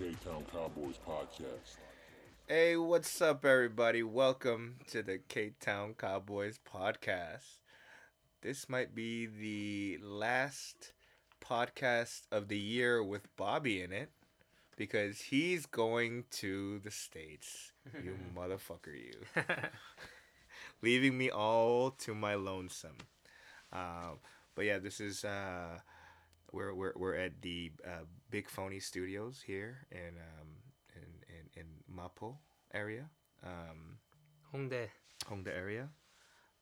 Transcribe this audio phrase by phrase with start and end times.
[0.00, 1.76] K Town Cowboys podcast.
[2.48, 4.02] Hey, what's up, everybody?
[4.02, 7.58] Welcome to the K Town Cowboys podcast.
[8.40, 10.94] This might be the last
[11.46, 14.08] podcast of the year with Bobby in it
[14.74, 17.72] because he's going to the States.
[18.02, 19.20] You motherfucker, you.
[20.80, 22.96] Leaving me all to my lonesome.
[23.70, 24.20] Um,
[24.54, 25.26] but yeah, this is.
[25.26, 25.80] Uh,
[26.52, 30.48] we're, we're, we're at the uh, Big Phony Studios here in um,
[30.94, 32.36] in, in, in Mapo
[32.74, 33.06] area,
[33.44, 33.98] um,
[34.54, 34.88] Hongdae.
[35.30, 35.88] Hongdae area.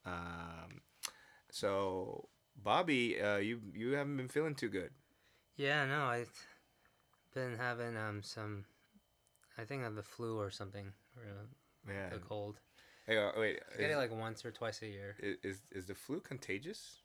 [0.05, 0.81] Um,
[1.51, 4.91] so Bobby, uh, you you haven't been feeling too good.
[5.57, 6.33] Yeah, no, I've
[7.35, 8.65] been having um some,
[9.57, 12.11] I think I have the flu or something, or uh, Yeah.
[12.11, 12.61] the cold.
[13.07, 15.17] Hey, uh, wait, I get it like once or twice a year.
[15.21, 17.03] is is the flu contagious?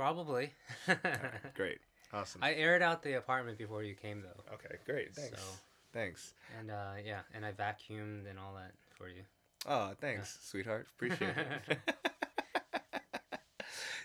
[0.00, 0.50] Probably.
[1.54, 1.78] Great,
[2.10, 2.42] awesome.
[2.42, 5.14] I aired out the apartment before you came though, okay, great.
[5.14, 5.38] Thanks.
[5.38, 5.58] So-
[5.92, 6.32] Thanks.
[6.58, 9.22] and uh, yeah, and I vacuumed and all that for you.
[9.68, 10.86] Oh, thanks, sweetheart.
[10.96, 11.34] Appreciate
[11.68, 11.78] it.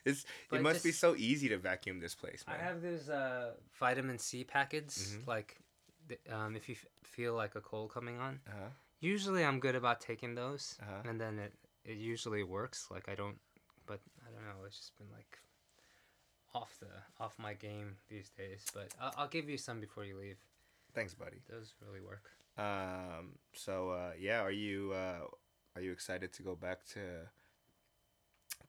[0.04, 4.20] it's it must be so easy to vacuum this place, I have those uh, vitamin
[4.20, 5.16] C packets.
[5.16, 5.28] Mhm.
[5.28, 5.56] Like,
[6.30, 8.68] um, if you f- feel like a cold coming on, Uh-huh.
[9.00, 11.08] usually I'm good about taking those, Uh-huh.
[11.10, 11.54] and then it
[11.86, 12.88] it usually works.
[12.92, 13.38] Like I don't,
[13.86, 14.66] but I don't know.
[14.68, 15.40] It's just been like
[16.56, 16.88] off the
[17.24, 18.66] off my game these days.
[18.74, 20.38] But I'll, I'll give you some before you leave.
[20.94, 21.42] Thanks, buddy.
[21.50, 22.32] Those really work.
[22.58, 23.38] Um.
[23.54, 25.28] So, uh, yeah, are you uh,
[25.76, 27.02] are you excited to go back to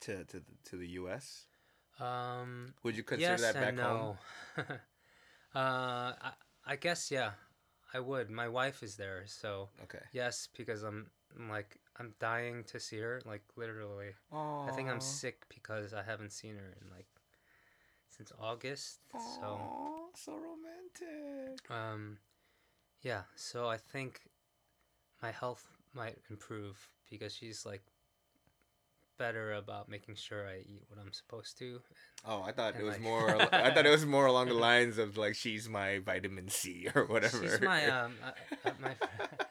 [0.01, 1.47] to to the, to the U.S.?
[1.99, 4.17] Um, Would you consider yes that back and home?
[4.57, 4.63] uh,
[5.55, 6.31] I,
[6.65, 7.31] I guess yeah,
[7.93, 8.29] I would.
[8.29, 10.03] My wife is there, so Okay.
[10.11, 13.21] yes, because I'm, I'm like I'm dying to see her.
[13.25, 17.07] Like literally, I think I'm sick because I haven't seen her in like
[18.17, 18.99] since August.
[19.39, 19.59] So.
[20.15, 21.59] So romantic.
[21.69, 22.17] Um,
[23.01, 24.21] yeah, so I think
[25.21, 25.63] my health
[25.93, 27.83] might improve because she's like
[29.17, 31.81] better about making sure I eat what I'm supposed to.
[32.25, 33.29] Oh, I thought And, it was like- more.
[33.53, 37.05] I thought it was more along the lines of like she's my vitamin C or
[37.05, 37.41] whatever.
[37.41, 38.95] She's my um, uh, uh, my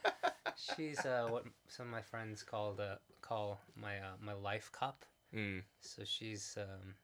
[0.77, 5.05] she's uh what some of my friends called uh call my uh, my life cup.
[5.35, 6.95] Mm, So she's um,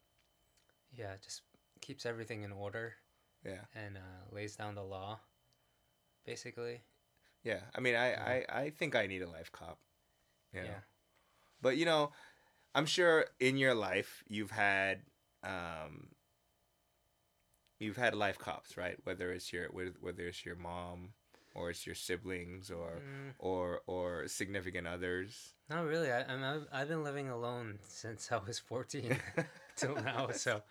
[0.96, 1.42] yeah, just
[1.82, 2.94] keeps everything in order
[3.44, 4.00] yeah, and uh,
[4.34, 5.20] lays down the law,
[6.24, 6.80] basically.
[7.44, 7.60] yeah.
[7.74, 8.42] I mean, I, Yeah.
[8.50, 9.78] I, I think I need a life cop.
[10.54, 10.66] You know?
[10.68, 10.80] Yeah.
[11.60, 12.12] But you know,
[12.74, 15.02] I'm sure in your life you've had
[15.44, 16.08] um
[17.78, 18.96] you've had life cops, right?
[19.04, 21.14] Whether it's your whether whether it's your mom
[21.54, 23.34] or it's your siblings or Mm.
[23.38, 25.54] or or significant others.
[25.68, 26.10] Not really.
[26.12, 29.16] I, I'm, I've, I've been living alone since I was 14
[29.76, 30.62] till now, so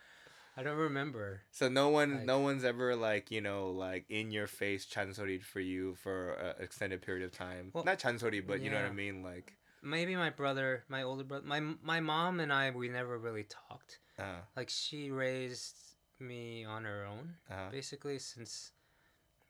[0.56, 1.42] I don't remember.
[1.50, 5.42] So no one Like- no one's ever like, you know, like in your face chansori
[5.42, 7.70] for you for an extended period of time.
[7.72, 9.54] Well, Not chansori, but you know what I mean like
[9.84, 13.98] Maybe my brother, my older brother, my my mom and I, we never really talked.
[14.18, 15.76] uh Like she raised
[16.20, 18.72] me on her own, uh basically since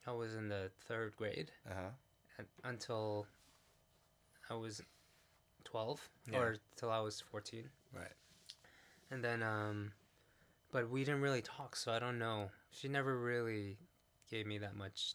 [0.07, 1.91] I was in the third grade uh
[2.39, 3.27] and, until
[4.49, 4.83] I was
[5.65, 6.39] 12 Yeah.
[6.39, 7.69] or till I was 14.
[7.93, 8.13] Right.
[9.11, 9.93] And then, um,
[10.73, 12.51] but we didn't really talk, so I don't know.
[12.71, 13.79] She never really
[14.31, 15.15] gave me that much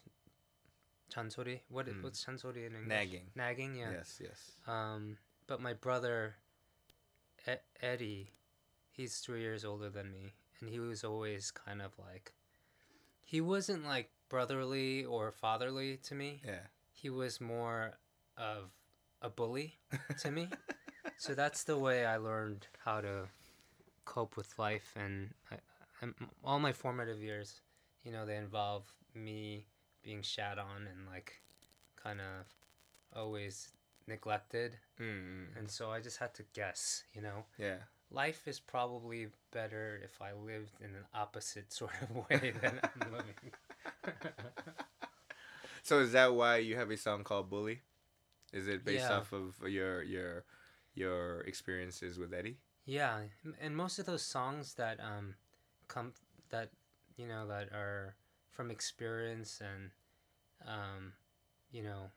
[1.12, 1.60] chansori.
[1.68, 2.02] What Mm.
[2.02, 2.86] what's chansori in English?
[2.88, 3.30] Nagging.
[3.34, 3.90] Nagging, yeah.
[3.92, 4.52] Yes, yes.
[4.66, 6.36] Um, but my brother,
[7.46, 8.32] e- Eddie,
[8.90, 12.32] he's three years older than me, and he was always kind of like,
[13.24, 16.40] he wasn't like brotherly or fatherly to me.
[16.44, 16.66] Yeah.
[16.92, 17.98] He was more
[18.36, 18.70] of
[19.22, 19.78] a bully
[20.20, 20.48] to me.
[21.16, 23.28] so that's the way I learned how to
[24.08, 25.56] cope with life, and I,
[26.02, 26.14] I'm,
[26.44, 27.60] all my formative years,
[28.04, 29.66] you know, they involve me
[30.02, 31.34] being shat on and like
[32.02, 32.46] kind of
[33.14, 33.68] always
[34.06, 37.44] neglected Mm, and so I just had to guess, you know.
[37.58, 37.76] yeah.
[38.10, 43.12] Life is probably better if I lived in an opposite sort of way than I'm
[43.12, 43.52] living.
[45.82, 47.80] So is that why you have a song called Bully?
[48.52, 49.18] Is it based Yeah.
[49.18, 50.44] off of your your
[50.94, 52.58] your experiences with Eddie?
[52.88, 53.18] Yeah,
[53.60, 55.34] and most of those songs that um
[55.88, 56.12] come
[56.48, 56.70] that
[57.16, 58.14] you know that are
[58.50, 59.90] from experience and
[60.66, 61.12] um
[61.70, 62.10] you know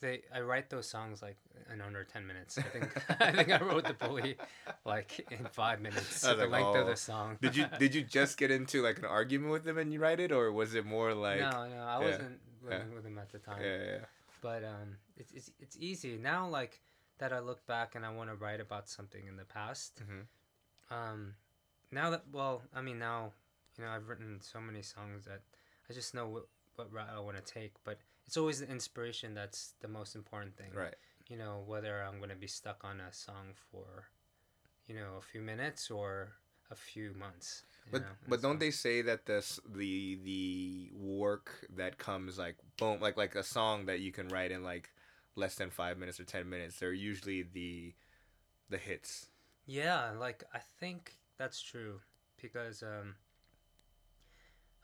[0.00, 1.38] they I write those songs like
[1.72, 2.58] in under 10 minutes.
[2.58, 4.36] I think I think I wrote the bully
[4.84, 6.20] like in 5 minutes.
[6.20, 6.90] The like, length of oh.
[6.90, 7.38] the song.
[7.40, 10.20] Did you did you just get into like an argument with him and you write
[10.20, 13.32] it, or was it more like no, no, I yeah, wasn't living with him at
[13.32, 13.62] the time.
[13.62, 13.98] yeah, yeah,
[14.42, 16.46] But um, it's, it's it's easy now.
[16.46, 16.80] Like
[17.18, 20.00] that, I look back and I want to write about something in the past.
[20.02, 20.26] Mhm.
[20.90, 21.34] Um,
[21.90, 23.32] now that well, I mean now,
[23.76, 25.42] you know, I've written so many songs that
[25.88, 29.34] I just know what what route I want to take, but it's always the inspiration
[29.34, 30.72] that's the most important thing.
[30.72, 30.94] Right.
[31.28, 34.08] You know, whether I'm going to be stuck on a song for,
[34.86, 36.32] you know, a few minutes or
[36.70, 37.64] a few months.
[37.90, 42.56] But know, but don't so- they say that this the the work that comes like
[42.76, 44.90] boom like like a song that you can write in like
[45.38, 47.94] less than five minutes or ten minutes they're usually the
[48.70, 49.28] the hits.
[49.66, 52.00] Yeah, like I think that's true
[52.40, 53.16] because um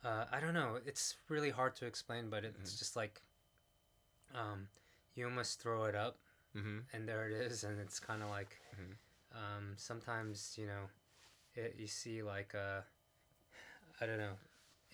[0.05, 2.79] uh I don't know, it's really hard to explain, but it's Mhm.
[2.79, 3.23] just like
[4.35, 4.69] um
[5.15, 6.19] you almost throw it up
[6.57, 6.79] Mm-hmm.
[6.93, 8.97] and there it is and it's kind of like Mhm.
[9.35, 10.85] um sometimes, you know,
[11.55, 12.83] it, you see like uh
[14.01, 14.35] I don't know,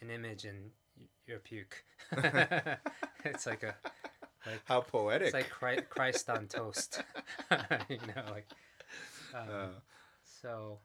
[0.01, 0.71] an image and
[1.27, 1.85] you're puke.
[3.25, 3.75] it's like a
[4.47, 5.27] like How poetic.
[5.29, 7.03] it's like Chri- Christ on toast.
[7.89, 8.49] you know, like
[9.35, 9.67] um, Uh,
[10.25, 10.79] so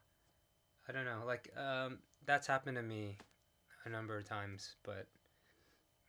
[0.88, 1.22] I don't know.
[1.26, 3.16] Like um, that's happened to me
[3.84, 5.06] a number of times, but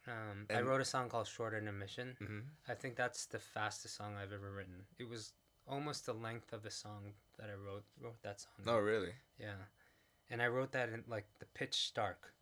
[0.08, 2.42] um, I wrote a song called "Short Intermission." mhm.
[2.68, 4.86] I think that's the fastest song I've ever written.
[5.00, 5.34] It was
[5.68, 8.66] almost the length of the song that I wrote wrote that song.
[8.68, 9.14] Oh really?
[9.40, 9.68] Yeah,
[10.30, 12.34] and I wrote that in like the pitch dark,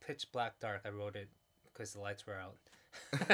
[0.00, 0.82] pitch black dark.
[0.84, 1.28] I wrote it
[1.64, 2.56] because the lights were out.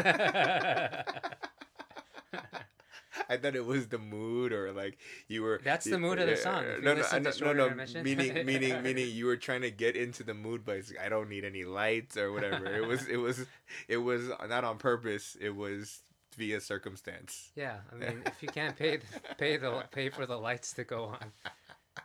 [3.31, 5.61] I thought it was the mood or like you were.
[5.63, 6.65] That's the you- mood of the song.
[6.83, 8.03] No, no, to know- no, no.
[8.03, 11.29] Meaning, meaning, meaning, you were trying to get into the mood, but it's, I don't
[11.29, 12.67] need any lights or whatever.
[12.67, 13.45] It was, it was,
[13.89, 15.37] it was not on purpose.
[15.41, 16.01] It was
[16.37, 17.51] via circumstance.
[17.57, 19.01] Yeah, I mean, if you can't pay
[19.37, 21.33] pay the pay for the lights to go on,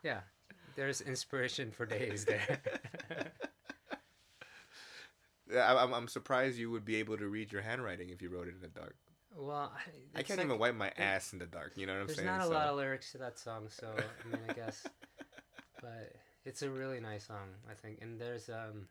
[0.04, 0.22] yeah,
[0.76, 2.62] there's inspiration for days there.
[5.52, 8.30] Yeah, I- I'm, I'm surprised you would be able to read your handwriting if you
[8.30, 8.96] wrote it in the dark.
[9.36, 9.72] well,
[10.16, 11.74] I, can't like- even wipe my ass in the dark.
[11.76, 12.28] You know what I'm There's saying?
[12.28, 14.86] There's not a So- lot of lyrics to that song, so I mean, I guess,
[15.82, 16.14] but
[16.46, 18.00] it's a really nice song, I think.
[18.02, 18.88] And there's um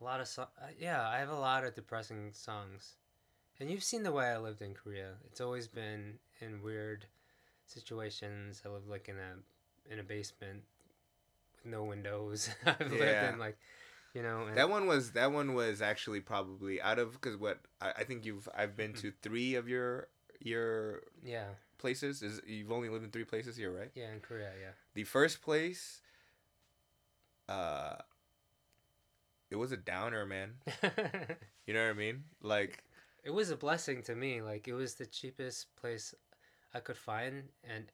[0.00, 2.94] a lot of so- uh, yeah, I have a lot of depressing songs,
[3.60, 5.12] and you've seen the way I lived in Korea.
[5.26, 7.06] It's always been in weird
[7.66, 8.62] situations.
[8.64, 10.62] I lived like in a in a basement
[11.56, 12.48] with no windows.
[12.66, 13.56] I've lived in like,
[14.14, 17.60] you know, and That one was that one was actually probably out of because what
[17.80, 19.08] I, I think you've I've been Mm-hmm.
[19.08, 20.08] to three of your
[20.40, 24.50] your yeah, places is you've only lived in three places here right yeah, in Korea,
[24.60, 24.70] yeah.
[24.94, 26.00] the first place
[27.48, 27.96] uh
[29.50, 30.54] it was a downer man
[31.66, 32.82] you know what I mean like
[33.24, 34.42] it was a blessing to me.
[34.42, 36.14] Like it was the cheapest place
[36.74, 37.84] I could find, and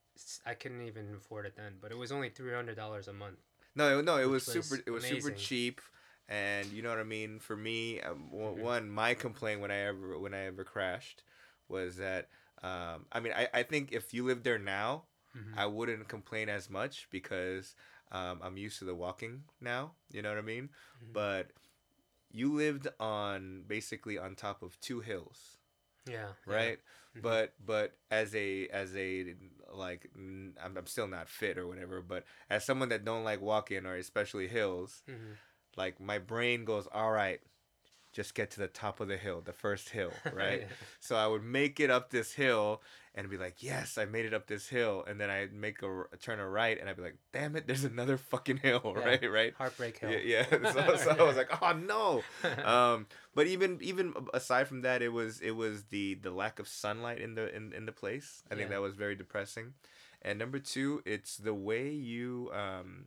[0.44, 1.74] i couldn't even afford it then.
[1.80, 3.38] But it was only three hundred dollars a month.
[3.74, 5.80] no no it was, was super it was super cheap
[6.30, 8.62] and you know what I mean for me um, Mhm.
[8.62, 11.24] one my complaint when I ever when I ever crashed
[11.68, 12.28] was that
[12.62, 15.04] um I mean I, I think if you live there now
[15.34, 15.58] Mhm.
[15.58, 17.74] I wouldn't complain as much because
[18.12, 19.92] um, I'm used to the walking now.
[20.12, 20.70] You know what I mean?
[21.02, 21.12] Mhm.
[21.12, 21.52] But
[22.32, 25.58] you lived on basically on top of two hills,
[26.06, 26.32] Yeah.
[26.46, 26.52] yeah.
[26.52, 26.78] right?
[27.16, 27.22] Mhm.
[27.22, 29.34] But but as a as a
[29.72, 32.02] like I'm, I'm still not fit or whatever.
[32.02, 35.38] But as someone that don't like walking or especially hills, Mhm.
[35.80, 37.40] Like my brain goes, all right,
[38.12, 40.60] just get to the top of the hill, the first hill, right?
[40.62, 40.66] Yeah.
[40.98, 42.82] So I would make it up this hill
[43.14, 45.04] and be like, yes, I made it up this hill.
[45.08, 47.84] And then I'd make a turn a right and I'd be like, damn it, there's
[47.84, 49.04] another fucking hill, Yeah.
[49.04, 49.30] right?
[49.30, 49.54] Right?
[49.56, 50.10] Heartbreak Hill.
[50.10, 50.72] Yeah, yeah.
[50.72, 52.22] So, so I was like, oh no.
[52.64, 56.66] Um, but even even aside from that, it was it was the the lack of
[56.68, 58.42] sunlight in the in, in the place.
[58.50, 59.74] I think that was very depressing.
[60.22, 63.06] And number two, it's the way you um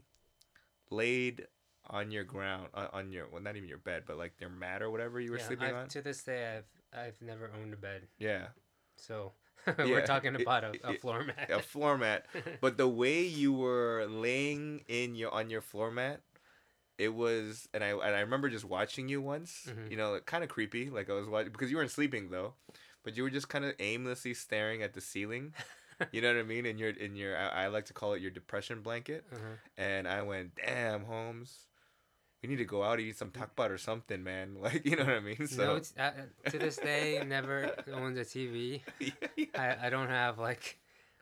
[0.89, 1.47] laid
[1.89, 4.81] on your ground on, on your well not even your bed but like your mat
[4.81, 5.87] or whatever you were Yeah, sleeping I've, on.
[5.89, 8.47] To this day, I've I've never owned a bed, yeah.
[8.97, 9.33] so
[9.77, 11.49] we're talking it- about a, a it- floor mat.
[11.49, 12.25] a floor mat.
[12.61, 16.21] But the way you were laying in your on your floor mat,
[16.97, 19.67] it was, and I and I remember just watching you once.
[19.69, 19.91] Mhm.
[19.91, 20.89] You know, kind of creepy.
[20.89, 22.53] Like I was watching because you weren't sleeping though,
[23.03, 25.53] but you were just kind of aimlessly staring at the ceiling.
[26.11, 26.65] You know what I mean?
[26.65, 29.25] In your in your I, I like to call it your depression blanket.
[29.31, 29.55] Uh-huh.
[29.77, 31.67] And I went, damn, Holmes.
[32.43, 34.57] We need to go out and eat some takbat or something, man.
[34.61, 35.47] Like, you know what I mean?
[35.47, 38.83] So, no, uh, uh, to this day, never owned a TV.
[38.99, 40.79] yeah, yeah, I, I don't have like,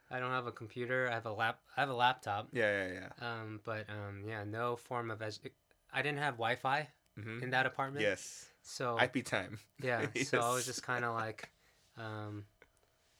[0.09, 1.07] I don't have a computer.
[1.09, 1.59] I have a lap.
[1.77, 2.49] I have a laptop.
[2.53, 2.93] yeah, yeah.
[2.93, 3.09] Yeah.
[3.21, 5.51] Um, but um, yeah, no form of edu-
[5.93, 8.01] I didn't have Wi-Fi hmm in that apartment.
[8.03, 8.47] Yes.
[8.63, 9.59] So IP time.
[9.83, 11.49] yeah, so I was just kind of like,
[11.97, 12.45] um,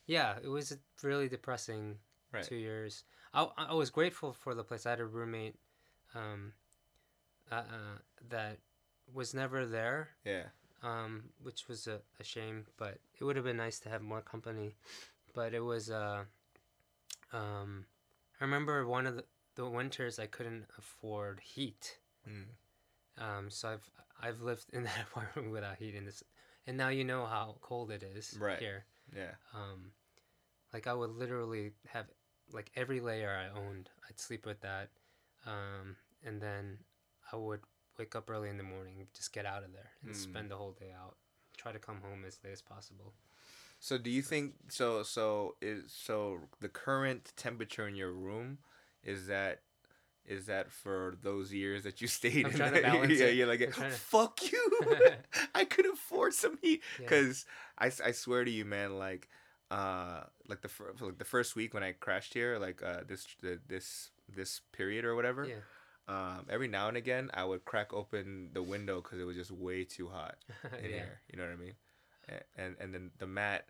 [0.08, 0.77] yeah, it was a
[1.08, 1.98] really depressing
[2.34, 2.43] Right.
[2.48, 3.03] two years.
[3.34, 4.86] I I was grateful for the place.
[4.86, 5.55] I had a roommate,
[6.15, 6.53] um,
[7.51, 7.98] uh, uh,
[8.29, 8.58] that
[9.13, 10.10] was never there.
[10.25, 10.43] Yeah.
[10.84, 12.65] um, which was a, a shame.
[12.77, 14.75] But it would have been nice to have more company.
[15.34, 16.24] But it was, uh,
[17.34, 17.86] um,
[18.39, 19.24] I remember one of the,
[19.55, 21.98] the winters I couldn't afford heat.
[22.27, 22.46] Mm.
[23.24, 23.89] Um, so I've
[24.22, 26.24] I've lived in that apartment without heat in this,
[26.67, 28.60] and now you know how cold it is Right.
[28.60, 28.86] here.
[29.15, 29.31] Yeah.
[29.53, 29.91] Um,
[30.74, 32.05] like I would literally have
[32.53, 34.89] like every layer I owned, I'd sleep with that,
[35.46, 36.77] um, and then
[37.32, 37.62] I would
[37.98, 40.16] wake up early in the morning, just get out of there, and Mm.
[40.16, 41.18] spend the whole day out.
[41.58, 43.14] Try to come home as late as possible.
[43.80, 45.04] So do you think so?
[45.04, 48.60] So is so the current temperature in your room
[49.04, 49.62] is that
[50.26, 52.46] is that for those years that you stayed?
[52.46, 53.36] I'm in trying to balance yeah, it.
[53.36, 54.80] you're like, I'm trying to- fuck you.
[55.56, 57.06] I could afford some heat Yeah.
[57.06, 57.46] because
[57.78, 59.30] I swear to you, man, like
[59.72, 63.26] uh like the fir- like the first week when I crashed here, like uh this
[63.42, 65.46] the, this this period or whatever.
[65.46, 65.56] Yeah.
[66.12, 69.51] Um, every now and again, I would crack open the window because it was just
[69.51, 70.36] way too hot
[70.84, 70.98] in yeah.
[70.98, 71.22] here.
[71.32, 71.75] You know what I mean?
[72.30, 73.65] A- And and then the mat.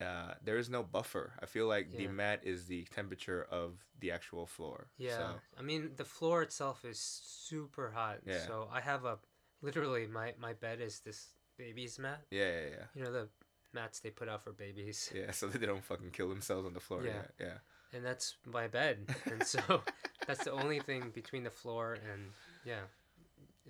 [0.00, 1.32] Uh, there is no buffer.
[1.40, 4.88] I feel like the mat is the temperature of the actual floor.
[4.98, 5.16] Yeah.
[5.16, 5.26] So,
[5.58, 8.18] I mean, the floor itself is super hot.
[8.26, 8.44] Yeah.
[8.46, 9.18] So I have a
[9.62, 12.20] literally my my bed is this baby's mat.
[12.30, 13.28] yeah, yeah, yeah, You know the
[13.72, 15.12] mats they put out for babies.
[15.14, 15.30] yeah.
[15.30, 17.04] So that they don't fucking kill themselves on the floor.
[17.04, 17.22] Yeah.
[17.38, 17.58] Yeah, yeah.
[17.94, 19.60] And that's my bed and so
[20.26, 22.22] that's the only thing between the floor and
[22.64, 22.80] yeah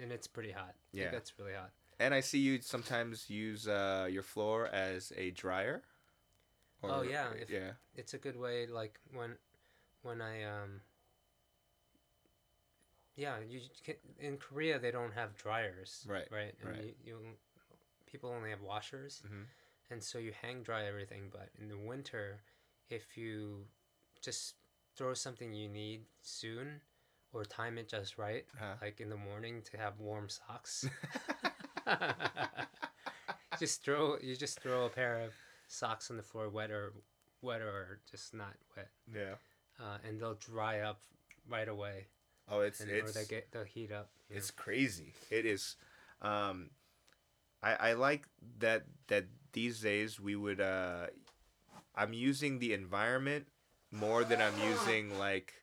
[0.00, 1.04] and it's pretty hot Yeah.
[1.04, 5.30] yeah that's really hot And I see you sometimes use uh, your floor as a
[5.30, 5.82] dryer.
[6.82, 7.72] Oh, yeah, if- yeah.
[7.94, 9.36] it's a good way like when
[10.02, 10.80] when i um
[13.16, 16.84] yeah you can, in korea they don't have dryers Right, right and right.
[16.84, 17.18] You, you
[18.10, 19.44] people only have washers Mhm.
[19.90, 22.40] and so you hang dry everything but in the winter
[22.90, 23.66] if you
[24.24, 24.54] just
[24.96, 26.80] throw something you need soon
[27.32, 28.74] or time it just right Uh-huh.
[28.82, 30.88] like in the morning to have warm socks
[33.58, 35.32] just throw you just throw a pair of
[35.68, 36.92] socks on the floor wet or
[37.42, 39.34] wet or just not wet yeah.
[39.80, 41.00] uh, and they'll dry up
[41.48, 42.06] right away
[42.46, 45.14] Oh, it's and, or they get they'll heat up It's crazy.
[45.30, 45.76] It is.
[46.20, 46.68] Um,
[47.62, 48.28] I I like
[48.58, 50.60] that that these days we would.
[50.60, 51.06] Uh,
[51.94, 53.48] I'm using the environment
[53.94, 55.54] more than I'm using like,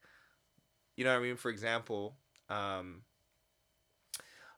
[0.96, 1.36] you know what I mean.
[1.38, 2.16] For example,
[2.50, 3.04] um,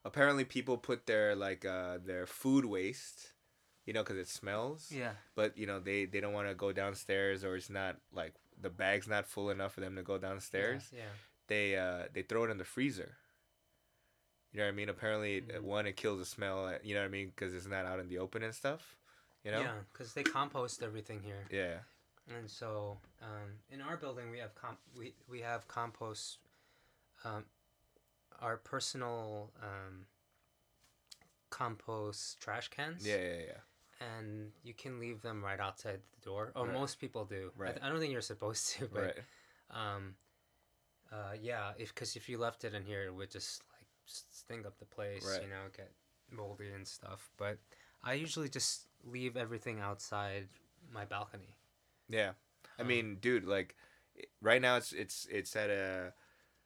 [0.06, 3.34] apparently people put their like uh, their food waste,
[3.86, 4.88] you know, because it smells.
[4.92, 8.34] yeah But you know they they don't want to go downstairs or it's not like
[8.62, 11.10] the bag's not full enough for them to go downstairs yeah,
[11.48, 13.18] they uh they throw it in the freezer.
[14.52, 14.90] You know what I mean?
[14.90, 15.64] Apparently, uh Mhm.
[15.64, 16.66] one it kills the smell.
[16.68, 17.30] uh, You know what I mean?
[17.30, 18.96] Because it's not out in the open and stuff.
[19.44, 19.62] You know?
[19.62, 21.80] yeah because they compost everything here Yeah.
[22.28, 26.40] And so, um, in our building, we have comp- we we have compost.
[27.26, 27.46] Um,
[28.42, 30.06] our personal um,
[31.50, 33.06] compost trash cans.
[33.08, 33.18] Yeah.
[33.18, 33.38] Yeah.
[33.48, 34.08] Yeah.
[34.18, 36.74] And you can leave them right outside the door, or Right.
[36.74, 37.52] most people do.
[37.56, 37.72] I, Right.
[37.76, 39.24] th- I don't think you're supposed to, but Right.
[39.70, 40.16] um,
[41.12, 44.66] uh, yeah, if because if you left it in here, it would just like stink
[44.66, 45.44] up the place, Right.
[45.44, 45.94] you know, get
[46.32, 47.32] moldy and stuff.
[47.38, 47.60] But
[48.04, 50.50] I usually just leave everything outside
[50.92, 51.56] my balcony.
[52.14, 52.32] Yeah.
[52.80, 53.76] I mean, dude, like
[54.42, 56.14] right now it's it's it's at a.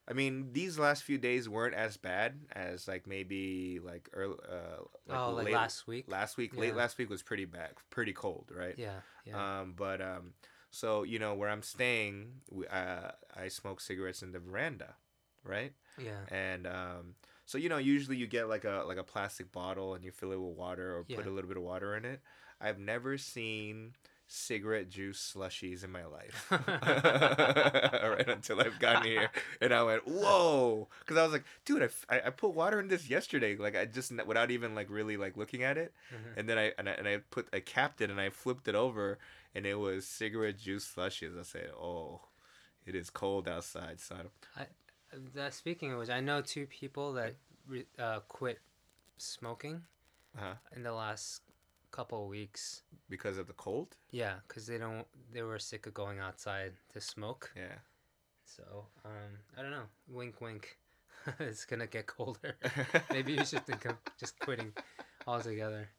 [0.10, 4.38] I mean, these last few days weren't as bad as like maybe like early.
[4.50, 6.06] Uh, oh, like late- last week.
[6.08, 8.76] Last week, late last week was pretty bad, pretty cold, right?
[8.78, 9.60] Yeah, yeah.
[9.62, 10.34] Um, but um,
[10.72, 14.96] so you know where I'm staying, we, uh, I smoke cigarettes in the veranda,
[15.44, 15.74] right?
[15.98, 16.22] yeah.
[16.32, 20.06] And um, so you know, usually you get like a like a plastic bottle and
[20.06, 22.22] you fill it with water or put a little bit of water in it.
[22.62, 23.94] I've never seen
[24.28, 29.30] cigarette juice slushies in my life, right until I've gotten here,
[29.62, 32.80] and I went whoa, because I was like, dude, I, f- I, I put water
[32.80, 36.38] in this yesterday, like I just without even like really like looking at it, Mhm.
[36.38, 38.76] and then I and I, and I put I capped it and I flipped it
[38.76, 39.18] over
[39.56, 41.38] and it was cigarette juice slushies.
[41.40, 42.22] I said, "Oh,
[42.86, 44.30] it is cold outside, son."
[45.36, 48.60] That speaking of which, I know two people that re- uh, quit
[49.18, 49.84] smoking
[50.38, 50.56] Uh-huh.
[50.76, 51.42] in the last
[51.92, 52.82] couple of weeks.
[53.10, 53.96] Because of the cold.
[54.12, 55.06] Yeah, because they don't.
[55.34, 57.52] They were sick of going outside to smoke.
[57.56, 57.76] Yeah.
[58.46, 59.88] So um, I don't know.
[60.08, 60.78] Wink, wink.
[61.40, 62.58] it's gonna get colder.
[63.12, 64.74] Maybe you should think of just quitting
[65.26, 65.90] altogether.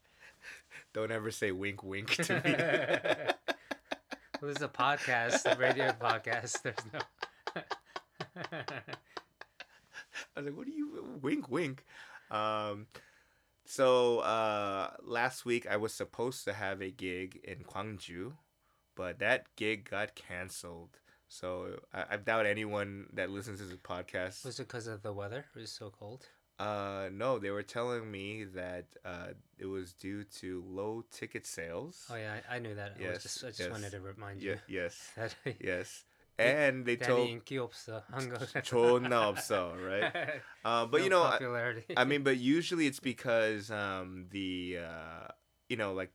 [0.92, 3.34] Don't ever say wink, wink to me.
[4.40, 6.62] Well, this is a podcast, a radio podcast.
[6.62, 7.00] There's no.
[8.36, 8.62] I
[10.36, 11.84] was like, "What do you wink, wink?"
[12.30, 12.86] Um,
[13.68, 18.32] so uh, last week I was supposed to have a gig in Gwangju,
[18.96, 20.98] but that gig got canceled.
[21.28, 25.12] So I, I doubt anyone that listens to this podcast Was it because of the
[25.12, 25.44] weather?
[25.54, 26.26] It was so cold.
[26.58, 32.06] Uh, no, they were telling me that uh, it was due to low ticket sales.
[32.10, 32.94] Oh yeah, I, I knew that.
[32.98, 33.70] I Yes, was just, I just yes.
[33.70, 35.34] wanted to remind you yes, that.
[35.60, 36.04] yes
[36.39, 38.39] and they told Danny 인기 없어 한국.
[38.63, 40.11] 존나 없어, right?
[40.65, 41.85] Uh, but you know, I, popularity.
[41.97, 45.27] I mean, but usually it's because um, the uh,
[45.69, 46.11] you know like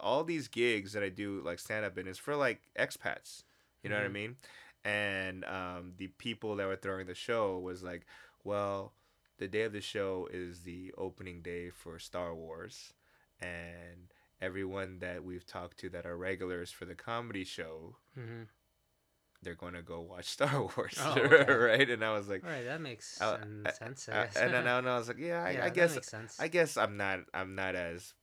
[0.00, 3.44] all these gigs that I do like stand up in is for like expats.
[3.82, 4.12] You know what I Mhm.
[4.12, 4.36] mean?
[4.84, 8.06] And um, the people that were throwing the show was like,
[8.44, 8.92] well,
[9.38, 12.92] the day of the show is the opening day for Star Wars,
[13.40, 18.42] and everyone that we've talked to that are regulars for the comedy show, hmm
[19.43, 21.51] they're going to go watch Star Wars, Oh, okay.
[21.53, 21.89] right?
[21.89, 24.09] And I was like, All right, that makes some sense.
[24.09, 26.37] I and then I, was like, yeah, I, yeah, I guess makes sense.
[26.39, 28.13] I guess I'm not I'm not as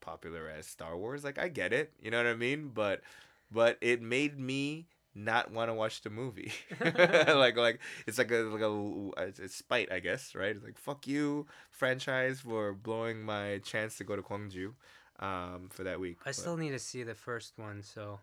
[0.00, 1.24] popular as Star Wars.
[1.24, 2.70] Like I get it, you know what I mean?
[2.74, 3.02] But
[3.50, 6.52] but it made me not want to watch the movie.
[6.80, 10.54] like like it's like a like a it's spite, I guess, right?
[10.54, 14.72] It's like fuck you franchise for blowing my chance to go to Gwangju
[15.20, 16.18] um for that week.
[16.24, 18.20] I But, still need to see the first one, so,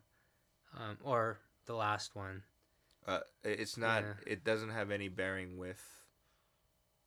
[0.76, 2.44] um, or the last one.
[3.06, 4.14] uh, it's not Yeah.
[4.34, 5.80] it doesn't have any bearing with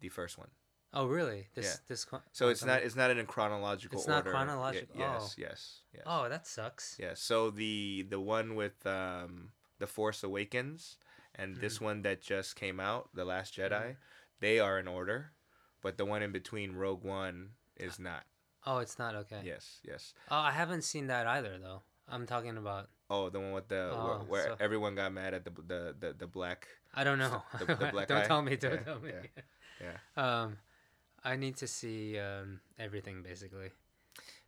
[0.01, 0.49] the first one.
[0.95, 1.49] Oh, really?
[1.55, 1.77] This Yeah.
[1.89, 2.05] this.
[2.07, 4.31] co- So it's not it's not in a chronological It's not order.
[4.31, 5.35] Ye- chronological- yes, oh.
[5.37, 6.03] yes, yes.
[6.07, 6.97] Oh, that sucks.
[6.99, 7.15] Yeah.
[7.15, 10.97] So the the one with um the Force Awakens
[11.35, 11.61] and Mm.
[11.61, 13.97] this one that just came out, The Last Jedi, Mhm.
[14.41, 15.33] they are in order,
[15.83, 18.27] but the one in between Rogue One is not.
[18.67, 19.43] Oh, it's not okay.
[19.45, 20.13] Yes, yes.
[20.31, 21.83] Oh, I haven't seen that either, though.
[22.09, 22.91] I'm talking about.
[23.11, 25.95] Oh, the one with the Oh, where, where so- everyone got mad at the the
[25.99, 26.69] the, the black.
[26.95, 27.43] I don't know.
[27.59, 28.27] The- the black don't eye?
[28.27, 28.57] tell me.
[28.57, 29.11] Don't Yeah, tell me.
[29.13, 29.43] yeah,
[30.17, 30.43] yeah.
[30.43, 30.59] Um,
[31.25, 33.71] I need to see um everything basically.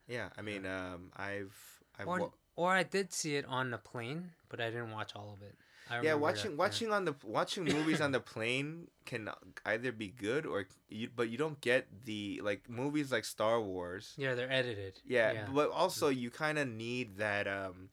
[0.09, 1.54] Yeah, I mean, um, I've
[1.99, 5.12] I've Or wa- or I did see it on the plane, but I didn't watch
[5.16, 5.54] all of it.
[5.90, 9.28] I yeah, watching that, watching on the watching movies on the plane can
[9.66, 14.14] either be good or you, but you don't get the like movies like Star Wars.
[14.16, 15.00] Yeah, they're edited.
[15.04, 17.88] Yeah, but also you kind of need that um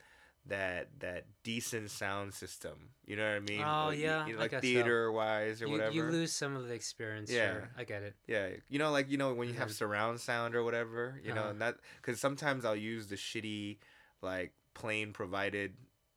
[0.46, 2.90] that that decent sound system.
[3.05, 3.61] You know what I mean?
[3.61, 4.68] Oh, Like, yeah, you know, like guess so.
[4.68, 5.94] theater wise or you, whatever.
[5.96, 7.31] you lose some of the experience.
[7.31, 7.51] Yeah.
[7.53, 7.70] Sure.
[7.77, 8.16] I get it.
[8.27, 11.42] Yeah, you know, like you know when you have surround sound or whatever, you know,
[11.42, 11.50] Uh-huh.
[11.51, 13.77] and that because sometimes I'll use the shitty
[14.22, 15.74] like plane provided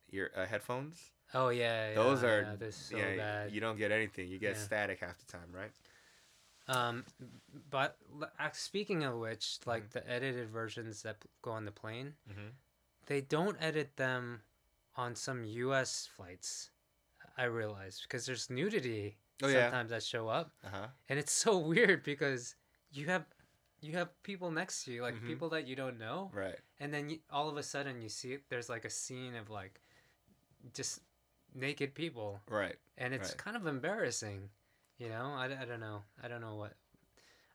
[0.09, 1.11] your uh, headphones.
[1.33, 3.51] Oh yeah, yeah Those are yeah, so yeah, bad.
[3.51, 4.27] you don't get anything.
[4.27, 4.61] You get Yeah.
[4.61, 5.71] static half the time, right?
[6.67, 7.03] Um,
[7.69, 7.97] but
[8.53, 9.69] speaking of which, Mm-hmm.
[9.69, 12.47] like the edited versions that go on the plane, Mm-hmm.
[13.05, 14.41] They don't edit them
[14.95, 16.07] on some U.S.
[16.15, 16.69] flights.
[17.37, 19.63] I realize because there's nudity Oh, yeah.
[19.63, 20.87] sometimes that show up, Uh huh.
[21.09, 22.55] and it's so weird because
[22.91, 23.25] you have
[23.81, 25.27] you have people next to you, like Mhm.
[25.27, 26.59] people that you don't know, Right.
[26.79, 29.81] and then you, all of a sudden you see there's like a scene of like
[30.73, 31.01] just
[31.53, 32.77] naked people, Right.
[32.97, 33.37] and it's Right.
[33.37, 34.49] kind of embarrassing
[34.99, 36.73] you know I, I don't know i don't know what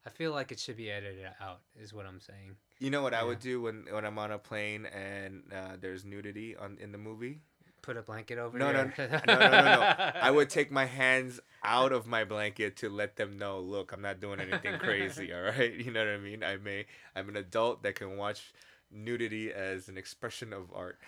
[0.04, 3.14] i feel like it should be edited out is what i'm saying You know what
[3.14, 6.92] I would do when when I'm on a plane and uh, there's nudity on in
[6.92, 7.40] the movie?
[7.88, 8.92] put a blanket over No, no, your...
[9.26, 9.80] no, no, no, no.
[10.20, 14.02] I would take my hands out of my blanket to let them know, look, I'm
[14.02, 15.72] not doing anything crazy, all right?
[15.72, 16.44] You know what I mean?
[16.44, 16.84] I may
[17.16, 18.52] I'm an adult that can watch
[18.90, 20.98] nudity as an expression of art.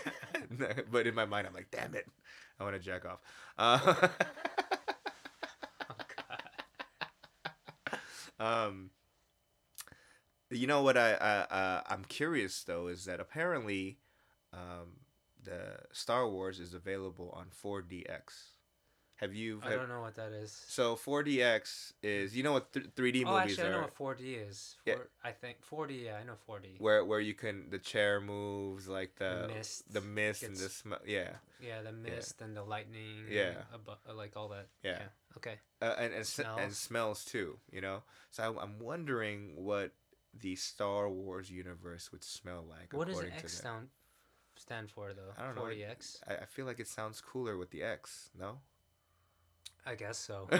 [0.90, 2.06] but in my mind I'm like, damn it.
[2.60, 3.20] I want to jack off.
[3.58, 4.08] Uh,
[8.38, 8.90] um
[10.52, 13.98] you know what I, I uh, I'm curious though is that apparently
[14.52, 15.00] um,
[15.42, 18.22] the Star Wars is available on 4DX.
[19.16, 19.60] Have you?
[19.62, 23.38] i don't know what that is so 4DX is you know what th- 3D oh
[23.38, 24.96] movies actually i know what 4d is Yeah.
[25.22, 29.14] I think 4d yeah i know 4d where where you can the chair moves like
[29.14, 33.26] the The mist the mist and the smell yeah yeah the mist and the lightning
[33.30, 33.62] Yeah.
[33.72, 35.02] and uh, like all that Yeah.
[35.36, 36.58] okay uh, and and, smells.
[36.60, 37.20] and Smells.
[37.20, 39.92] smells too you know so I, I'm wondering what
[40.38, 43.88] the Star Wars universe would smell like what does x stand
[44.56, 45.32] stand for though?
[45.36, 45.62] I don't know.
[45.62, 48.58] 4DX I, I feel like it sounds cooler with the X no?
[49.84, 50.48] I guess so.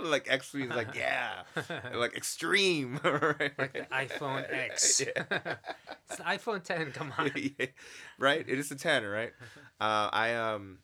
[0.00, 1.42] Like X means like yeah.
[1.94, 3.52] Like extreme right?
[3.58, 5.00] Like the iphone x.
[5.00, 5.24] Yeah.
[6.08, 7.30] it's the iphone 10 come on.
[7.34, 7.66] Yeah,
[8.18, 8.44] right?
[8.46, 9.32] It is a 10 right?
[9.80, 10.78] Uh i um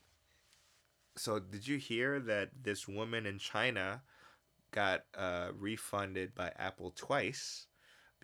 [1.16, 4.02] so did you hear that this woman in china
[4.72, 7.66] got uh refunded by apple twice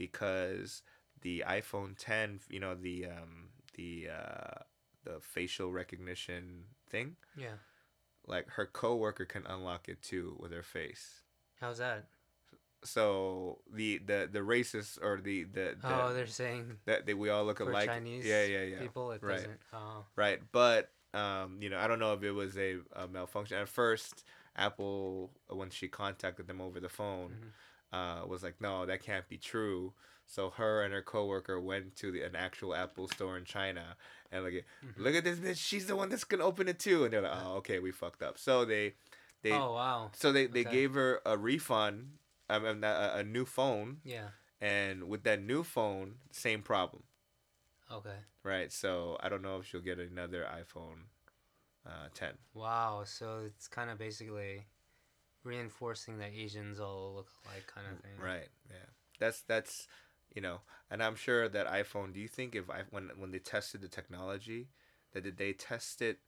[0.01, 0.81] because
[1.21, 4.63] the iphone 10 you know the um the uh
[5.05, 7.61] the facial recognition thing yeah
[8.27, 11.23] like her coworker can unlock it too with her face
[11.61, 12.07] how's that
[12.83, 17.45] so the the the racist or the the, the oh they're saying that we all
[17.45, 19.37] look alike Chinese yeah yeah yeah people, it right.
[19.37, 19.61] doesn't.
[19.75, 23.59] Oh, right but um you know i don't know if it was a, a malfunction
[23.59, 24.25] at first
[24.57, 27.51] apple when she contacted them over the phone Mhm.
[27.93, 29.93] Uh was like no that can't be true
[30.27, 33.97] So her and her coworker went to the, an actual Apple store in China
[34.31, 35.03] and like, Mm-hmm.
[35.03, 35.59] look at this bitch.
[35.59, 37.03] She's the one that's gonna open it too.
[37.03, 38.39] And they're like, oh, okay, we fucked up.
[38.39, 38.95] So they,
[39.43, 40.11] they, oh wow.
[40.15, 40.71] so they, they okay.
[40.71, 44.29] gave her a refund, I mean, a, a new phone, Yeah.
[44.61, 47.03] and with that new phone, same problem,
[47.91, 48.19] Okay.
[48.45, 48.71] right?
[48.73, 51.11] So I don't know if she'll get another iPhone
[51.85, 52.35] uh, 10.
[52.55, 53.03] Wow.
[53.05, 54.67] So it's kind of basically
[55.45, 58.13] reinforcing that Asians all look alike kind of thing.
[58.23, 58.49] Right.
[58.69, 58.77] Yeah.
[59.19, 59.89] That's that's
[60.35, 62.13] you know, and I'm sure that iPhone.
[62.15, 64.69] Do you think if I when when they tested the technology,
[65.13, 66.19] that did they test it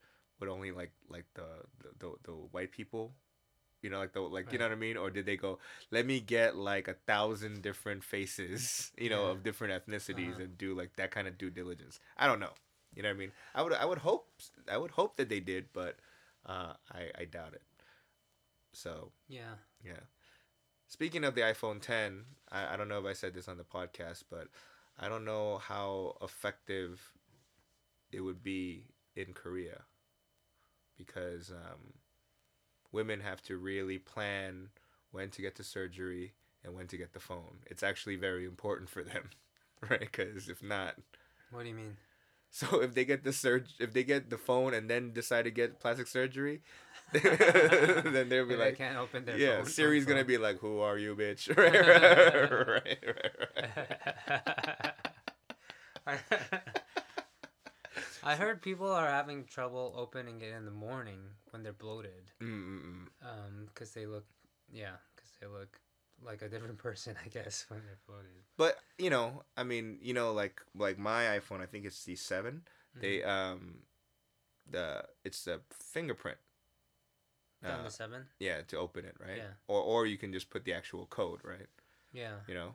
[0.41, 1.45] with only like like the
[1.81, 3.13] the, the, the white people?
[3.83, 5.59] You know, like the like you know what I mean, or did they go?
[5.91, 9.31] Let me get like a thousand different faces, you know, Yeah.
[9.33, 10.43] of different ethnicities, Uh-huh.
[10.45, 11.99] and do like that kind of due diligence.
[12.17, 12.53] I don't know.
[12.95, 13.33] You know what I mean?
[13.55, 14.29] I would I would hope
[14.71, 15.97] I would hope that they did, but
[16.47, 17.63] uh, I I doubt it.
[18.73, 19.55] So Yeah.
[19.85, 20.01] yeah.
[20.89, 23.65] Speaking of the iPhone 10, I, I don't know if I said this on the
[23.65, 24.49] podcast, but
[24.99, 27.01] I don't know how effective
[28.13, 28.85] it would be
[29.17, 29.83] in Korea
[30.97, 31.95] because um,
[32.93, 34.69] women have to really plan
[35.11, 36.33] when to get the surgery
[36.65, 37.59] and when to get the phone.
[37.67, 39.31] It's actually very important for them,
[39.91, 40.01] right?
[40.01, 40.95] Because if not,
[41.51, 41.97] What do you mean?
[42.51, 45.51] so if they get the surg, if they get the phone and then decide to
[45.51, 46.63] get plastic surgery,
[47.13, 50.81] then they'll be They like, can't open their yeah, phone- Siri's gonna be like, "Who
[50.81, 54.95] are you, bitch?" right, right, right, right,
[56.07, 56.19] I
[58.25, 61.21] I heard people are having trouble opening it in the morning
[61.51, 62.31] when they're bloated.
[62.41, 63.09] Mm-mm-mm.
[63.23, 64.25] Um, because they look,
[64.73, 65.79] yeah, because they look
[66.25, 68.31] like a different person, I guess, when they're bloated.
[68.57, 72.17] But you know, I mean, you know, like like my iPhone, I think it's the
[72.17, 72.63] 7
[73.01, 73.31] They Mm-hmm.
[73.31, 73.75] um,
[74.71, 76.39] the it's the fingerprint.
[77.63, 78.27] Down Uh, to seven.
[78.39, 79.37] yeah, to open it, right?
[79.39, 79.53] Yeah.
[79.69, 81.69] Or or you can just put the actual code, right?
[82.13, 82.41] Yeah.
[82.47, 82.75] you know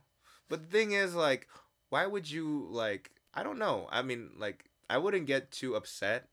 [0.50, 1.47] but the thing is like
[1.89, 6.28] why would you like i don't know i mean like i wouldn't get too upset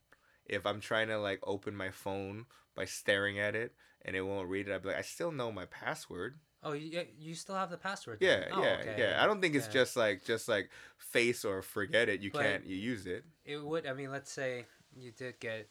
[0.46, 3.74] if i'm trying to like open my phone by staring at it
[4.06, 7.04] and it won't read it i'd be like i still know my password Oh, you
[7.18, 8.18] you still have the password.
[8.22, 8.48] yeah?
[8.50, 8.94] Oh, yeah okay.
[8.98, 9.80] yeah i don't think it's Yeah.
[9.84, 13.58] just like just like face or forget it you But- can't you use it It
[13.62, 13.84] would.
[13.86, 14.64] I mean, let's say
[14.96, 15.68] you did get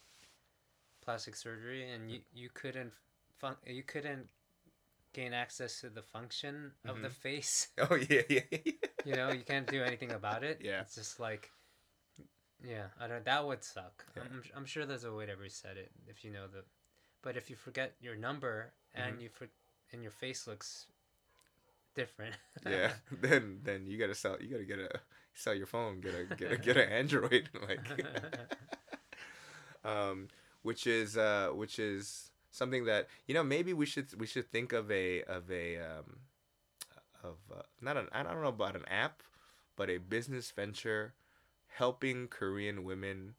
[1.03, 2.91] plastic surgery and you you couldn't
[3.39, 4.27] fun- you couldn't
[5.13, 7.67] gain access to the function of the face.
[7.77, 8.71] oh yeah yeah, yeah.
[9.05, 10.59] You know, you can't do anything about it.
[10.63, 10.81] Yeah.
[10.81, 11.51] It's just like,
[12.63, 13.23] yeah, I don't.
[13.25, 14.05] That would suck.
[14.15, 14.23] Yeah.
[14.25, 16.63] I'm I'm sure there's a way to reset it if you know the,
[17.21, 19.09] but if you forget your number Mm-hmm.
[19.09, 19.47] and you for,
[19.91, 20.85] and your face looks
[21.95, 22.35] different.
[22.69, 24.89] yeah then then you gotta sell you gotta get a
[25.33, 27.81] sell your phone get a get a get an android like
[29.83, 30.27] um,
[30.63, 34.73] which is uh, which is something that you know maybe we should we should think
[34.73, 36.19] of a of a um,
[37.23, 39.21] of uh, not an I don't know about an app,
[39.75, 41.13] but a business venture
[41.77, 43.35] helping Korean women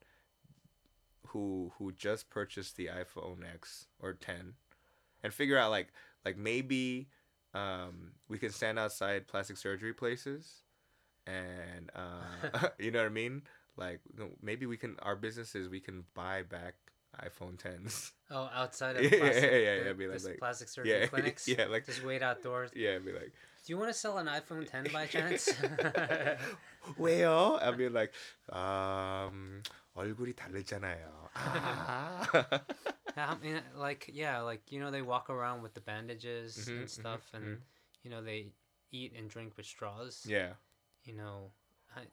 [1.28, 4.54] who who just purchased the iPhone X or 10
[5.22, 5.88] and figure out like
[6.24, 7.08] like maybe
[7.54, 10.62] um, we can stand outside plastic surgery places
[11.26, 13.42] and uh, you know what I mean?
[13.76, 14.00] Like
[14.42, 16.74] maybe we can our businesses we can buy back
[17.19, 20.39] iPhone 10s oh, outside of Yeah, plastic, yeah, yeah, the- yeah, be like- this like-
[20.39, 21.47] plastic surgery yeah clinics.
[21.47, 22.71] yeah like Just wait outdoors.
[22.75, 23.33] yeah be like
[23.65, 25.51] Do you want to sell an iPhone 10 by chance?
[26.97, 27.59] 왜요?
[27.61, 28.13] I'll be like
[28.51, 29.61] um
[29.95, 32.63] 얼굴이 다르잖아요 아.
[33.17, 36.87] I mean, like, yeah, like you know, they walk around with the bandages Mhm, and
[36.87, 37.61] mhm, stuff, and mhm.
[38.03, 38.53] you know, they
[38.91, 40.23] eat and drink with straws.
[40.25, 40.53] yeah
[41.03, 41.51] You know,
[41.95, 42.07] I,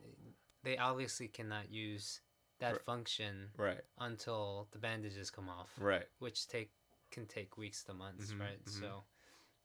[0.64, 2.20] they obviously cannot use
[2.61, 2.81] that Right.
[2.81, 6.71] function right until the bandages come off, right which take
[7.11, 8.65] can take weeks to months, Mhm, right?
[8.65, 8.79] mhm.
[8.79, 9.03] So,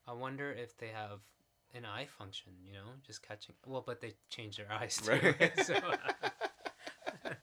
[0.06, 1.20] I wonder if they have
[1.74, 2.52] an eye function.
[2.66, 3.54] You know, just catching.
[3.66, 5.34] Well, but they change their eyes too.
[5.40, 5.58] Right.
[5.58, 5.74] so,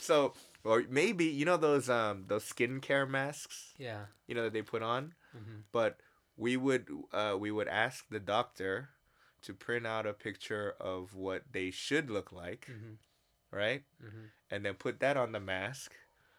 [0.00, 0.32] so
[0.64, 4.06] or maybe you know those um those skincare masks yeah.
[4.26, 5.98] you know that they put on hmm but
[6.36, 8.88] we would uh we would ask the doctor
[9.42, 12.94] to print out a picture of what they should look like hmm
[13.54, 15.94] right hmm and then put that on the mask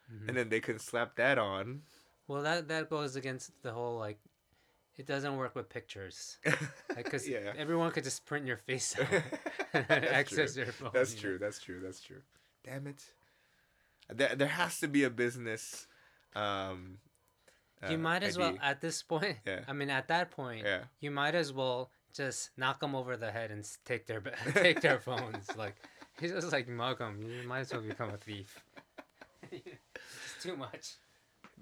[0.08, 1.82] hmm and then they can slap that on
[2.28, 4.18] Well, that that goes against the whole like,
[4.96, 6.38] it doesn't work with pictures,
[6.96, 9.08] because yeah everyone could just print your face out
[9.74, 10.64] access true.
[10.64, 10.90] your phone.
[10.92, 11.32] That's you true.
[11.32, 11.38] know?
[11.46, 11.80] That's true.
[11.82, 12.22] That's true.
[12.64, 13.02] Damn it.
[14.08, 15.86] There, there has to be a business.
[16.34, 16.98] Um,
[17.88, 19.36] you uh, might as well at this point.
[19.46, 19.60] Yeah.
[19.68, 20.84] I mean, at that point, Yeah.
[21.00, 24.20] you might as well just knock them over the head and take their
[24.54, 25.54] take their phones.
[25.56, 25.76] Like,
[26.20, 27.20] you just like Malcolm.
[27.22, 28.62] You might as well become a thief.
[29.50, 30.94] it's too much.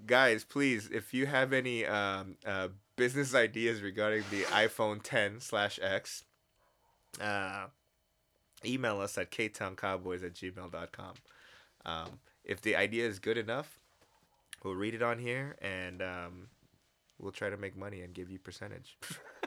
[0.05, 5.79] Guys, please, if you have any um, uh, business ideas regarding the iPhone 10 slash
[5.81, 6.23] X,
[7.21, 7.67] uh,
[8.65, 11.13] email us at ktowncowboys at gmail.com.
[11.85, 13.79] Um, if the idea is good enough,
[14.63, 16.47] we'll read it on here and um,
[17.19, 18.97] we'll try to make money and give you percentage.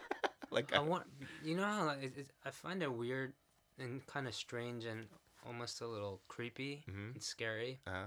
[0.51, 1.05] like I want,
[1.45, 3.33] you know how like, it, it, I find it weird
[3.79, 5.07] and kind of strange and
[5.47, 7.13] almost a little creepy Mhm.
[7.15, 7.81] and scary.
[7.87, 8.07] uh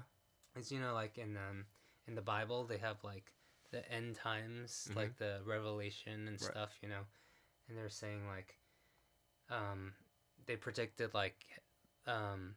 [0.56, 1.66] Is you know like in um
[2.08, 3.32] in the Bible they have like
[3.72, 4.96] the end times, Mhm.
[4.98, 6.52] like the revelation and Right.
[6.52, 7.06] stuff, you know,
[7.70, 8.58] and they're saying like,
[9.50, 9.94] um,
[10.46, 11.38] they predicted like,
[12.06, 12.56] um,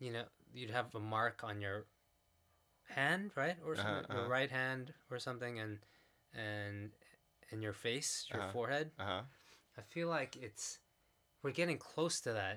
[0.00, 1.86] you know, you'd have a mark on your
[2.88, 4.14] hand, right, or Uh-huh, uh-huh.
[4.14, 5.78] your right hand or something, and
[6.34, 6.90] and
[7.50, 8.52] in your face, your Uh-huh.
[8.52, 8.90] forehead.
[8.98, 9.22] huh.
[9.78, 10.78] I feel like it's
[11.44, 12.56] we're getting close to that,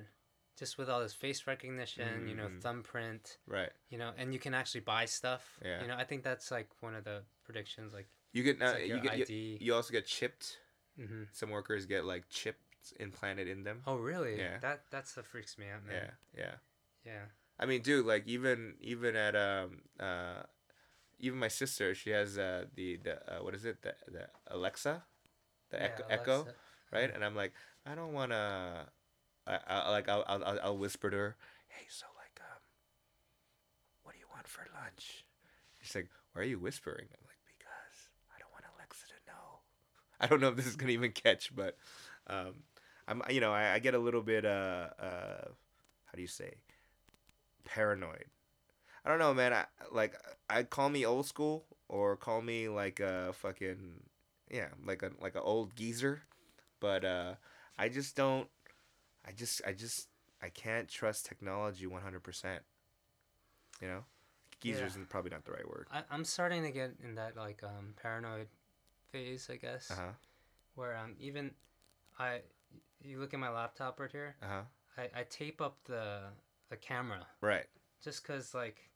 [0.58, 2.62] just with all this face recognition, you know, Mhm.
[2.62, 3.72] thumbprint, Right.
[3.90, 5.60] you know, and you can actually buy stuff.
[5.62, 5.82] Yeah.
[5.82, 7.94] You know, I think that's like one of the predictions.
[7.94, 9.58] Like, You get uh, like you get you, ID.
[9.62, 10.60] you also get chipped.
[10.96, 13.84] hmm Some workers get like chips implanted in them.
[13.86, 14.40] oh really?
[14.40, 14.58] Yeah.
[14.60, 16.18] That that's the freaks me out, Yeah, man.
[16.34, 16.56] yeah.
[17.04, 17.26] Yeah.
[17.60, 20.44] I mean, dude, like even even at um uh
[21.20, 25.04] even my sister, she has uh the the uh, what is it the the Alexa,
[25.70, 26.48] the Yeah, Echo, Echo
[26.92, 27.14] right?
[27.14, 27.54] And I'm like,
[27.90, 28.88] I don't wanna,
[29.48, 31.38] I, I like I'll I'll- I'll whisper to her,
[31.70, 32.62] hey, so like um,
[34.04, 35.26] what do you want for lunch?
[35.82, 37.08] She's like, why are you whispering?
[37.12, 39.60] I'm like, because I don't want Alexa to know.
[40.22, 41.78] I don't know if this is gonna even catch, but
[42.28, 42.64] um,
[43.08, 45.46] I'm you know I, I get a little bit uh uh
[46.06, 46.54] how do you say
[47.66, 48.26] paranoid.
[49.06, 49.54] I don't know, man.
[49.54, 50.16] I like
[50.50, 54.02] I call me old school or call me like a fucking
[54.52, 56.24] yeah, like a like an old geezer,
[56.80, 57.36] but uh
[57.78, 58.48] I just don't
[59.26, 60.08] I just I just
[60.42, 62.62] I can't trust technology 100%.
[63.82, 64.04] You know?
[64.60, 64.88] Geezer Yeah.
[64.88, 65.88] isn't probably not the right word.
[65.92, 68.48] I, I'm starting to get in that like um paranoid
[69.12, 70.12] phase, I guess, Uh-huh.
[70.76, 71.52] where um even
[72.20, 72.42] I
[73.02, 74.64] you look at my laptop right here, Uh-huh.
[74.98, 76.22] I, I tape up the
[76.70, 77.66] the camera Right.
[78.04, 78.90] just cause like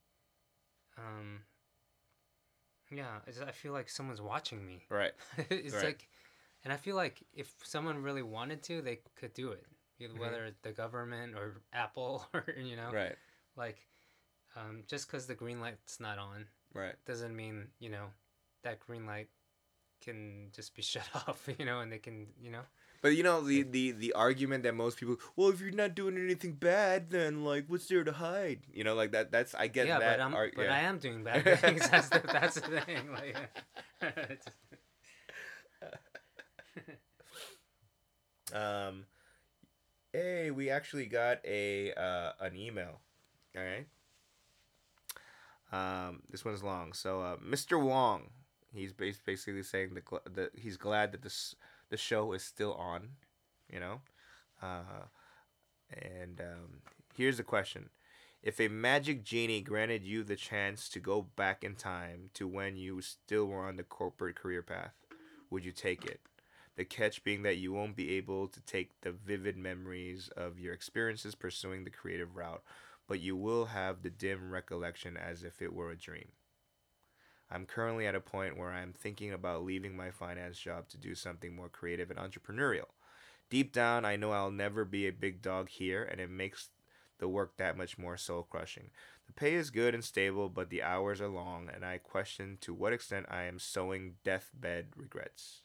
[0.98, 1.39] um
[2.91, 5.13] yeah I feel like someone's watching me Right.
[5.50, 5.84] it's Right.
[5.86, 6.10] like
[6.63, 9.65] and i feel like if someone really wanted to they could do it
[10.02, 10.17] Mhm.
[10.17, 13.15] whether it's the government or apple or you know Right.
[13.56, 13.78] like
[14.56, 16.95] um, just because the green light's not on Right.
[17.06, 18.08] doesn't mean you know
[18.63, 19.30] that green light
[20.02, 22.63] can just be shut off you know and they can you know
[23.04, 26.17] But you know the, the the argument that most people, well, if you're not doing
[26.21, 28.62] anything bad, then like, what's there to hide?
[28.71, 29.32] You know, like that.
[29.32, 30.17] That's I get yeah that.
[30.17, 30.76] but i'm ar- but yeah.
[30.78, 33.38] i am doing bad things that's the, that's the thing like
[38.54, 39.06] Um,
[40.14, 43.00] hey, we actually got a uh, an email.
[43.56, 43.88] All right.
[45.72, 46.94] Um, this one's long.
[46.94, 47.78] So, uh, Mr.
[47.78, 48.30] Wong,
[48.74, 51.56] he's basically saying that, he's glad that this
[51.90, 53.10] the show is still on.
[53.72, 54.02] You know,
[54.62, 55.08] uh,
[55.94, 56.82] and um,
[57.16, 57.90] here's the question:
[58.44, 62.76] If a magic genie granted you the chance to go back in time to when
[62.78, 64.94] you still were on the corporate career path,
[65.50, 66.22] would you take it?
[66.78, 70.74] The catch being that you won't be able to take the vivid memories of your
[70.74, 72.64] experiences pursuing the creative route,
[73.08, 76.30] but you will have the dim recollection as if it were a dream.
[77.52, 81.14] I'm currently at a point where I'm thinking about leaving my finance job to do
[81.14, 82.88] something more creative and entrepreneurial.
[83.50, 86.70] Deep down, I know I'll never be a big dog here, and it makes
[87.20, 88.92] the work that much more soul crushing.
[89.28, 92.74] The pay is good and stable, but the hours are long, and I question to
[92.74, 95.64] what extent I am sowing deathbed regrets.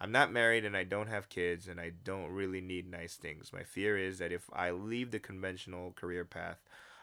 [0.00, 3.52] I'm not married and I don't have kids and I don't really need nice things.
[3.52, 6.58] My fear is that if I leave the conventional career path,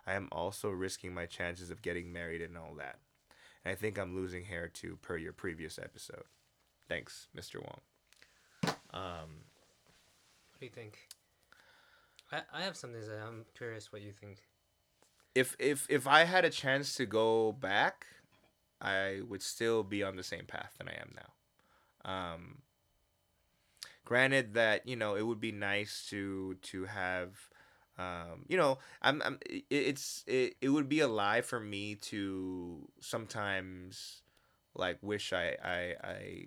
[0.06, 3.00] I am also risking my chances of getting married and all that.
[3.66, 6.26] And I think I'm losing hair too, per your previous episode.
[6.88, 7.56] Thanks, Mr.
[7.56, 8.76] Wong.
[8.94, 9.46] Um,
[10.52, 11.00] what do you think
[12.32, 14.38] I, I have something to say i'm curious what you think
[15.36, 18.06] if if if I had a chance to go back,
[18.80, 22.12] I would still be on the same path that I am now.
[22.12, 22.58] Um,
[24.06, 27.32] granted that you know it would be nice to to have
[27.98, 31.96] um, you know I'm, I'm it, it's it, it would be a lie for me
[32.12, 34.22] to sometimes
[34.76, 36.46] like wish I I I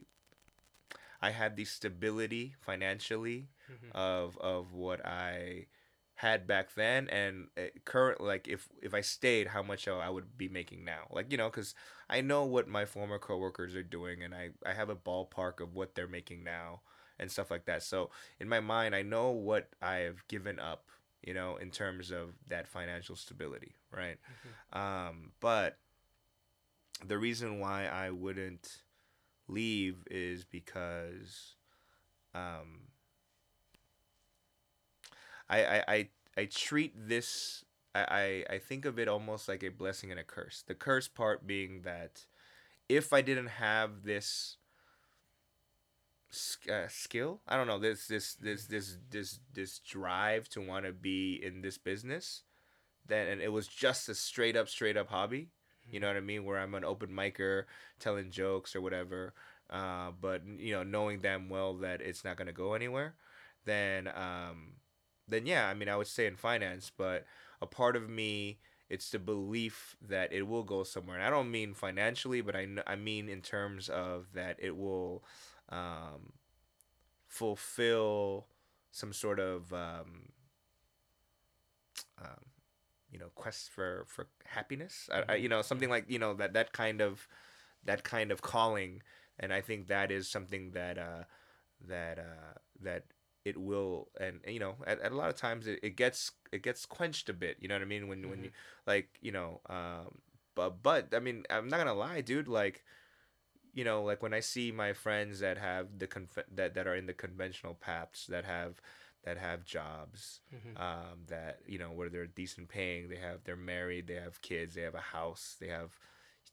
[1.21, 3.91] I had the stability financially Mhm.
[3.93, 5.67] of of what I
[6.17, 7.09] had back then.
[7.09, 11.07] And uh, current like if if I stayed how much I would be making now.
[11.11, 11.75] Like you know cuz
[12.09, 15.75] I know what my former coworkers are doing and I I have a ballpark of
[15.75, 16.83] what they're making now
[17.19, 20.87] and stuff like that so in my mind I know what I have given up
[21.23, 24.19] you know in terms of that financial stability right
[24.73, 25.79] um but
[27.07, 28.83] the reason why I wouldn't
[29.49, 31.57] leave is because
[32.35, 32.89] um
[35.49, 37.65] I I I, I treat this.
[37.95, 40.63] I, I I think of it almost like a blessing and a curse.
[40.67, 42.27] The curse part being that
[42.89, 44.57] if I didn't have this
[46.71, 50.93] uh, skill, I don't know this this this this this this drive to want to
[50.93, 52.43] be in this business,
[53.07, 55.49] then and it was just a straight up straight up hobby.
[55.91, 56.45] You know what I mean?
[56.45, 57.65] Where I'm an open micer,
[58.01, 59.35] telling jokes or whatever,
[59.71, 63.15] uh, but you know, knowing damn well that it's not gonna go anywhere,
[63.65, 64.75] then um,
[65.29, 67.25] then yeah, I mean, I would say in finance, but
[67.61, 71.51] a part of me, it's the belief that it will go somewhere, and I don't
[71.51, 75.25] mean financially, but I I mean in terms of that it will
[75.69, 76.33] um,
[77.27, 78.47] fulfill
[78.93, 80.31] some sort of um,
[82.21, 82.45] um,
[83.11, 85.09] you know quest for for happiness?
[85.13, 87.27] I, I, you know something like you know that that kind of
[87.85, 89.03] that kind of calling.
[89.39, 91.25] And i think that is something that uh
[91.87, 93.05] that uh that
[93.45, 96.33] it will and, and, you know at, at a lot of times it, it gets
[96.53, 98.09] it gets quenched a bit you know what i mean?
[98.09, 98.51] When when you
[98.87, 100.19] like you know um
[100.55, 102.83] but but i mean i'm not gonna lie dude like
[103.77, 106.97] you know like when i see my friends that have the conf- that that are
[106.97, 108.81] in the conventional paths that have
[109.25, 110.81] that have jobs Mhm.
[110.81, 114.75] um, that you know where they're decent paying they have they're married they have kids
[114.75, 115.99] they have a house they have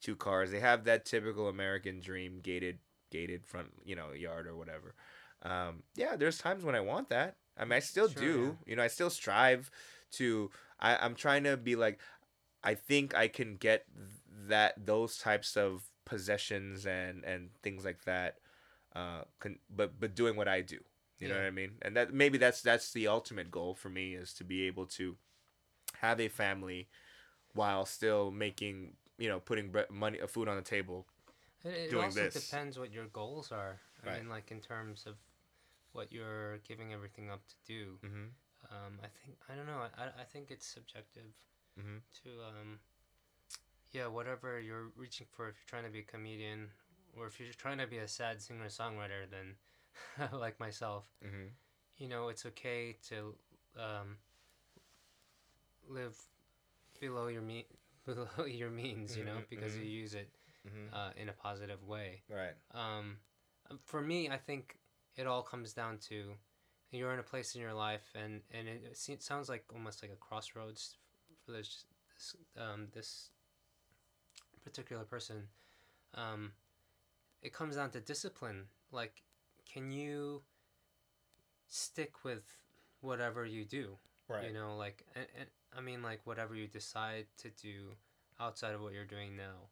[0.02, 2.80] two cars they have that typical american dream gated
[3.12, 4.96] gated front you know yard or whatever.
[5.44, 7.38] Um, yeah there's times when i want that.
[7.58, 9.70] I mean i still Sure, do you know i still strive
[10.14, 12.00] to I, i'm trying to be like
[12.64, 13.86] i think i can get
[14.48, 18.32] that those types of possessions and and things like that
[18.96, 20.80] uh con- but but doing what i do
[21.20, 24.14] you know what i mean and that maybe that's that's the ultimate goal for me
[24.14, 25.16] is to be able to
[26.02, 26.88] have a family
[27.54, 31.06] while still making you know putting bre- money uh, food on the table
[31.64, 32.34] It, it doing also this.
[32.34, 33.80] depends what your goals are.
[34.04, 34.20] I Right.
[34.20, 35.16] mean, like in terms of
[35.94, 37.84] what you're giving everything up to do.
[38.06, 38.28] mm-hmm.
[38.72, 39.82] Um, I think I don't know.
[39.98, 41.32] I, I think it's subjective
[41.80, 42.02] Mhm.
[42.24, 42.80] to um,
[43.94, 45.50] yeah, whatever you're reaching for.
[45.50, 46.70] If you're trying to be a comedian,
[47.18, 51.48] or if you're trying to be a sad singer songwriter, then like myself, Mm-hmm.
[51.98, 53.36] you know, it's okay to
[53.78, 54.18] um,
[55.90, 56.18] live
[57.00, 57.66] below your me
[58.06, 59.18] below your means.
[59.18, 59.92] You know, Mhm, because you mhm.
[60.02, 60.30] use it
[60.68, 60.96] Mm-hmm.
[60.96, 62.24] uh, in a positive way.
[62.30, 63.18] right um,
[63.86, 64.78] for me, I think
[65.18, 66.34] it all comes down to
[66.92, 70.12] you're in a place in your life, and and it, it sounds like almost like
[70.12, 70.98] a crossroads
[71.46, 71.86] for this,
[72.58, 73.30] um, this
[74.64, 75.48] particular person.
[76.16, 76.52] Um,
[77.42, 78.66] it comes down to discipline.
[78.92, 79.24] Like,
[79.72, 80.44] can you
[81.68, 82.44] stick with
[83.02, 83.98] whatever you do?
[84.28, 87.96] right You know, like, and, and, I mean, like, whatever you decide to do
[88.40, 89.70] outside of what you're doing now.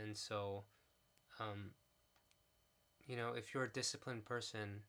[0.00, 0.64] And so,
[1.38, 1.72] um,
[3.06, 4.80] you know, if you're a disciplined person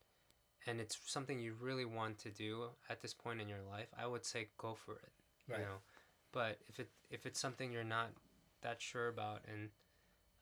[0.65, 4.07] and it's something you really want to do at this point in your life, I
[4.07, 5.11] would say go for it.
[5.49, 5.59] Right.
[5.59, 5.75] You know,
[6.31, 8.09] but if it if it's something you're not
[8.63, 9.69] that sure about and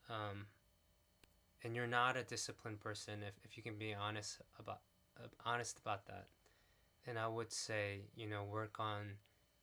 [0.10, 0.46] um,
[1.64, 4.80] and you're not a disciplined person, if, if you can be honest about
[5.20, 6.28] uh, honest about that,
[7.06, 9.18] then I would say you know work on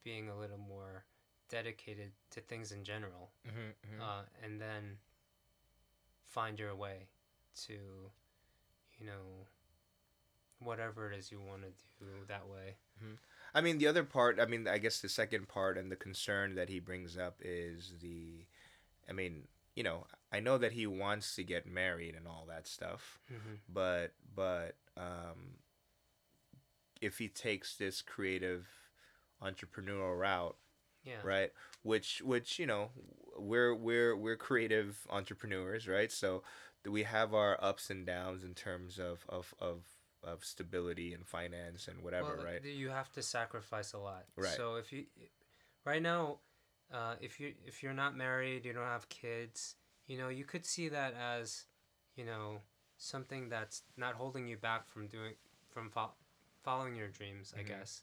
[0.04, 1.04] being a little more
[1.48, 4.02] dedicated to things in general, mm-hmm.
[4.02, 4.98] uh, and then
[6.26, 7.08] find your way
[7.66, 9.46] to you know
[10.60, 12.76] whatever it is you want to do that way.
[13.54, 16.54] I mean, the other part, I mean, I guess the second part and the concern
[16.56, 18.44] that he brings up is the,
[19.08, 22.66] I mean, you know, I know that he wants to get married and all that
[22.66, 23.54] stuff, Mm-hmm.
[23.72, 25.56] but, but, um,
[27.00, 28.66] if he takes this creative
[29.42, 30.56] entrepreneurial route,
[31.04, 31.20] Yeah.
[31.22, 32.90] right which which you know
[33.38, 36.42] we're we're we're creative entrepreneurs right so
[36.84, 39.84] we have our ups and downs in terms of of of,
[40.32, 44.24] of stability and finance and whatever well, right You have to sacrifice a lot.
[44.36, 44.48] Right.
[44.56, 45.04] So if you,
[45.84, 46.38] right now,
[46.92, 50.64] uh, if you if you're not married, you don't have kids, you know, you could
[50.64, 51.66] see that as,
[52.16, 52.60] you know,
[52.96, 55.34] something that's not holding you back from doing
[55.68, 56.14] from fo-
[56.62, 57.68] following your dreams, I Mhm.
[57.68, 58.02] guess.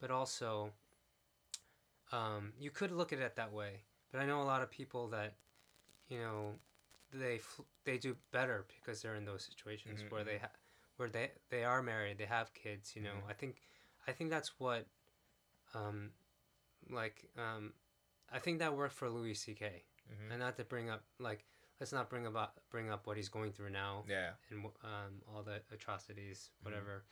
[0.00, 0.72] But also,
[2.12, 3.82] um, you could look at it that way.
[4.10, 5.34] But I know a lot of people that,
[6.08, 6.58] you know,
[7.12, 10.50] they fl- they do better because they're in those situations Mhm, where they ha-
[10.98, 12.94] where they they are married, they have kids.
[12.94, 13.30] You know, Mhm.
[13.30, 13.62] I think
[14.06, 14.86] I think that's what,
[15.74, 16.12] um,
[16.90, 17.72] like um,
[18.30, 19.84] I think that worked for Louis C.K.
[20.10, 20.30] Mhm.
[20.30, 21.44] And not to bring up like
[21.80, 25.42] let's not bring about bring up what he's going through now yeah and um, all
[25.42, 26.64] the atrocities, Mhm.
[26.64, 27.04] whatever.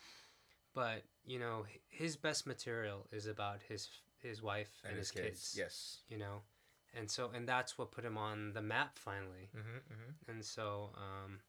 [0.74, 3.89] But you know, his best material is about his
[4.22, 5.55] his wife and, his, kids.
[5.57, 6.43] yes You know,
[6.95, 9.51] and so and that's what put him on the map finally.
[9.55, 10.30] mm-hmm, mm-hmm.
[10.30, 11.41] And so, um,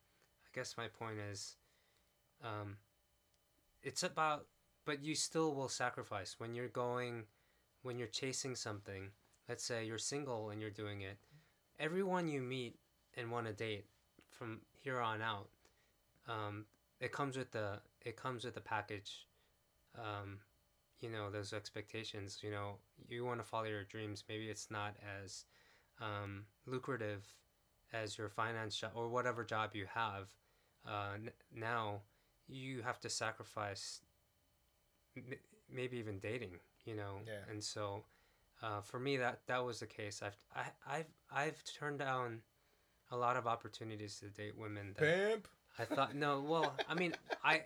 [0.45, 1.55] I guess my point is,
[2.43, 2.77] um,
[3.83, 4.45] it's about
[4.85, 7.23] but you still will sacrifice when you're going,
[7.83, 9.09] when you're chasing something.
[9.49, 11.17] Let's say you're single and you're doing it.
[11.79, 12.77] Everyone you meet
[13.17, 13.85] and want to date
[14.29, 15.49] from here on out,
[16.27, 16.65] um,
[17.01, 19.27] it comes with the it comes with the package.
[19.97, 20.39] Um,
[21.01, 22.39] you know those expectations.
[22.41, 22.75] You know
[23.09, 24.23] you want to follow your dreams.
[24.29, 25.45] Maybe it's not as
[26.01, 27.25] um, lucrative
[27.93, 30.29] as your finance job or whatever job you have.
[30.87, 32.01] Uh, n- now
[32.47, 34.01] you have to sacrifice
[35.15, 35.37] m-
[35.71, 36.59] maybe even dating.
[36.85, 37.43] You know, Yeah.
[37.49, 38.03] and so
[38.61, 40.21] uh, for me that that was the case.
[40.23, 42.41] I've I, I've I've turned down
[43.11, 45.47] a lot of opportunities to date women that Pimp.
[45.79, 46.41] I thought no.
[46.41, 47.63] Well, I mean, I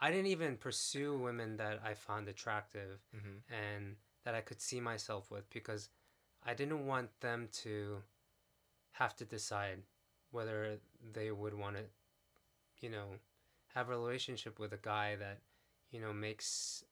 [0.00, 3.52] I didn't even pursue women that I found attractive Mm-hmm.
[3.54, 5.90] and that I could see myself with because
[6.44, 8.02] I didn't want them to
[8.92, 9.82] have to decide
[10.30, 10.78] whether
[11.12, 11.82] they would want to,
[12.80, 13.06] you know,
[13.74, 15.38] have a relationship with a guy that,
[15.90, 16.84] you know, makes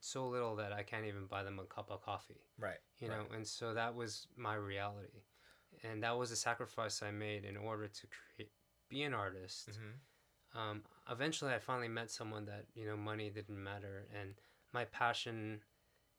[0.00, 2.78] so little that I can't even buy them a cup of coffee Right.
[3.00, 5.22] you know and so that was my reality
[5.82, 8.50] and that was a sacrifice i made in order to create
[8.88, 10.58] be an artist Mm-hmm.
[10.60, 14.34] um, eventually i finally met someone that you know money didn't matter and
[14.72, 15.60] my passion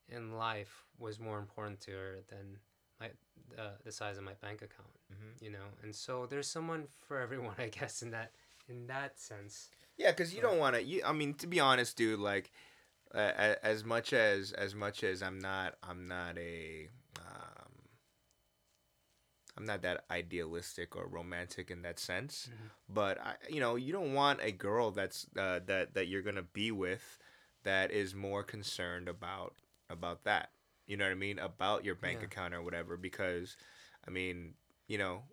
[0.10, 2.58] in life was more important to her than
[3.00, 3.08] my
[3.58, 5.44] uh, the size of my bank account Mm-hmm.
[5.46, 8.32] you know and so there's someone for everyone i guess in that
[8.68, 10.50] in that sense Yeah, because you Right.
[10.52, 10.84] don't want to.
[10.84, 12.20] You, I mean, to be honest, dude.
[12.20, 12.52] Like,
[13.14, 16.90] uh, as much as as much as I'm not, I'm not a,
[17.20, 17.72] um,
[19.56, 22.50] I'm not that idealistic or romantic in that sense.
[22.50, 22.70] Mhm.
[22.90, 26.42] But I, you know, you don't want a girl that's uh, that that you're gonna
[26.44, 27.20] be with
[27.64, 29.56] that is more concerned about
[29.90, 30.52] about that.
[30.88, 31.40] You know what I mean?
[31.40, 32.26] About your bank Yeah.
[32.26, 32.98] account or whatever.
[32.98, 33.56] Because,
[34.08, 34.56] I mean,
[34.88, 35.24] you know,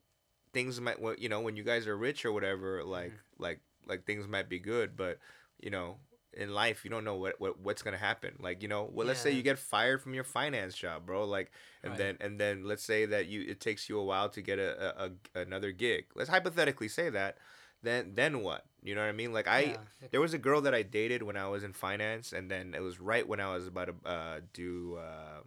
[0.53, 0.99] things might.
[1.19, 4.59] You know, when you guys are rich or whatever, like like like things might be
[4.59, 5.19] good, but
[5.61, 5.97] you know.
[6.33, 8.37] In life, you don't know what, what what's gonna happen.
[8.41, 11.25] Like you know, well, let's say you get fired from your finance job, bro.
[11.25, 11.51] Like,
[11.83, 11.99] and Right.
[11.99, 15.03] then and then let's say that you it takes you a while to get a,
[15.05, 16.05] a, a another gig.
[16.15, 17.39] Let's hypothetically say that.
[17.83, 18.65] Then then what?
[18.83, 19.33] You know what I mean?
[19.33, 19.77] Like I Yeah,
[20.11, 22.81] there was a girl that I dated when I was in finance, and then it
[22.83, 25.41] was right when I was about to uh, do uh,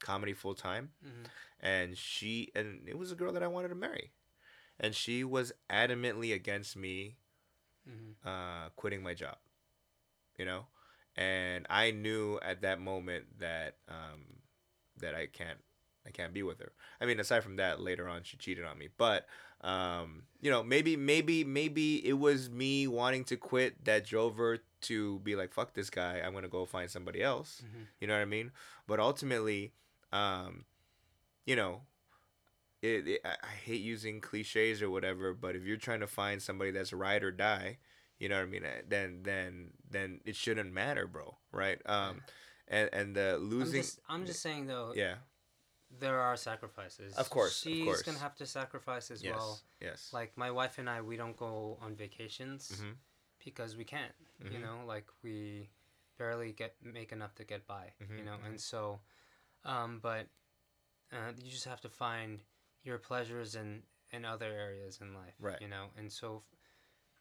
[0.00, 1.26] comedy full time, mhm.
[1.60, 4.12] and she and it was a girl that I wanted to marry,
[4.80, 7.16] and she was adamantly against me
[7.88, 8.14] Mhm.
[8.24, 9.36] uh, quitting my job,
[10.38, 10.66] you know,
[11.16, 14.40] and I knew at that moment that um,
[14.98, 15.58] that I can't
[16.06, 16.72] I can't be with her.
[17.00, 19.26] I mean, aside from that, later on she cheated on me, but
[19.62, 24.58] um, you know, maybe maybe maybe it was me wanting to quit that drove her
[24.82, 27.62] to be like, fuck this guy, I'm gonna go find somebody else.
[27.64, 27.86] Mhm.
[28.00, 28.52] You know what I mean?
[28.86, 29.72] But ultimately,
[30.12, 30.64] um,
[31.46, 31.82] you know,
[32.84, 36.42] it, it, I, I hate using cliches or whatever, but if you're trying to find
[36.42, 37.78] somebody that's ride or die,
[38.18, 38.64] you know what I mean?
[38.64, 41.36] eh, Then then then it shouldn't matter, bro.
[41.52, 41.80] Right?
[41.86, 42.20] Um,
[42.68, 45.16] and and the I'm losing, just, I'm just saying though yeah,
[46.00, 48.02] there are sacrifices Of course, of she's course.
[48.02, 51.36] gonna have to sacrifice as yes, well yes, like my wife and I, we don't
[51.36, 52.94] go on vacations Mhm.
[53.44, 54.12] because we can't.
[54.50, 54.62] You Mhm.
[54.62, 55.70] know, like we
[56.18, 57.92] barely get make enough to get by.
[58.00, 59.00] You Mhm, know, and so,
[59.64, 60.26] um, but
[61.12, 62.40] uh, you just have to find
[62.84, 63.82] your pleasures in
[64.12, 65.34] in other areas in life.
[65.40, 65.60] Right.
[65.60, 66.42] You know, and so,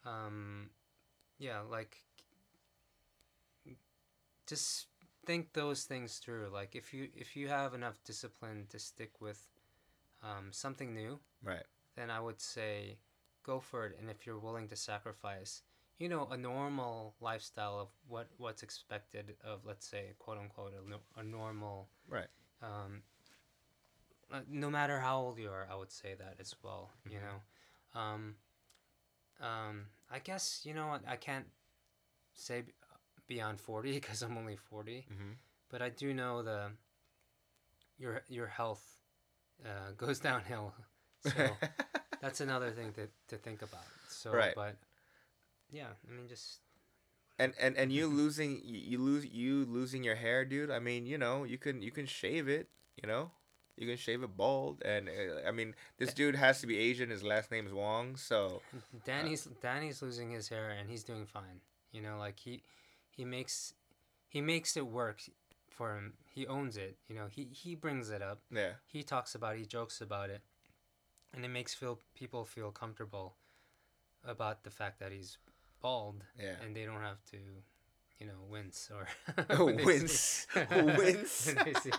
[0.05, 0.69] um,
[1.39, 2.03] yeah, like
[4.47, 4.87] just
[5.25, 6.49] think those things through.
[6.53, 9.47] Like if you if you have enough discipline to stick with
[10.21, 11.63] um, something new right,
[11.95, 12.97] then I would say
[13.43, 13.97] go for it.
[13.99, 15.61] And if you're willing to sacrifice,
[15.99, 21.19] you know, a normal lifestyle of what what's expected of, let's say, quote unquote, a,
[21.19, 22.27] a normal, right,
[22.61, 23.01] um,
[24.31, 26.91] uh, no matter how old you are, I would say that as well.
[27.09, 27.21] You Mhm.
[27.21, 28.35] know, um,
[29.39, 31.45] um, I guess you know what I can't
[32.33, 32.63] say
[33.27, 35.33] beyond forty because I'm only forty, mm-hmm.
[35.69, 36.71] but I do know the
[37.97, 38.83] your your health
[39.65, 40.73] uh, goes downhill.
[41.21, 41.57] So
[42.21, 43.87] that's another thing to, to think about.
[44.07, 44.53] So, Right.
[44.55, 44.77] but
[45.71, 46.59] yeah, I mean, just
[47.39, 51.17] and and and you losing you lose you losing your hair dude i mean you
[51.17, 52.67] know you can you can shave it
[53.01, 53.31] you know
[53.77, 57.09] you can shave it bald and uh, i mean this dude has to be asian
[57.09, 58.61] his last name's wong so
[59.05, 61.61] Danny's Danny's losing his hair and he's doing fine.
[61.91, 62.63] You know, like he
[63.09, 63.73] he makes
[64.27, 65.21] he makes it work
[65.69, 66.13] for him.
[66.25, 66.97] He owns it.
[67.07, 68.41] You know, he he brings it up.
[68.51, 69.59] yeah He talks about it.
[69.59, 70.41] He jokes about it,
[71.33, 73.35] and it makes feel people feel comfortable
[74.25, 75.37] about the fact that he's
[75.81, 77.37] bald yeah and they don't have to
[78.23, 79.05] you know, wince or
[79.51, 80.47] Oh, wince.
[80.71, 81.47] Wince.
[81.47, 81.91] when they see-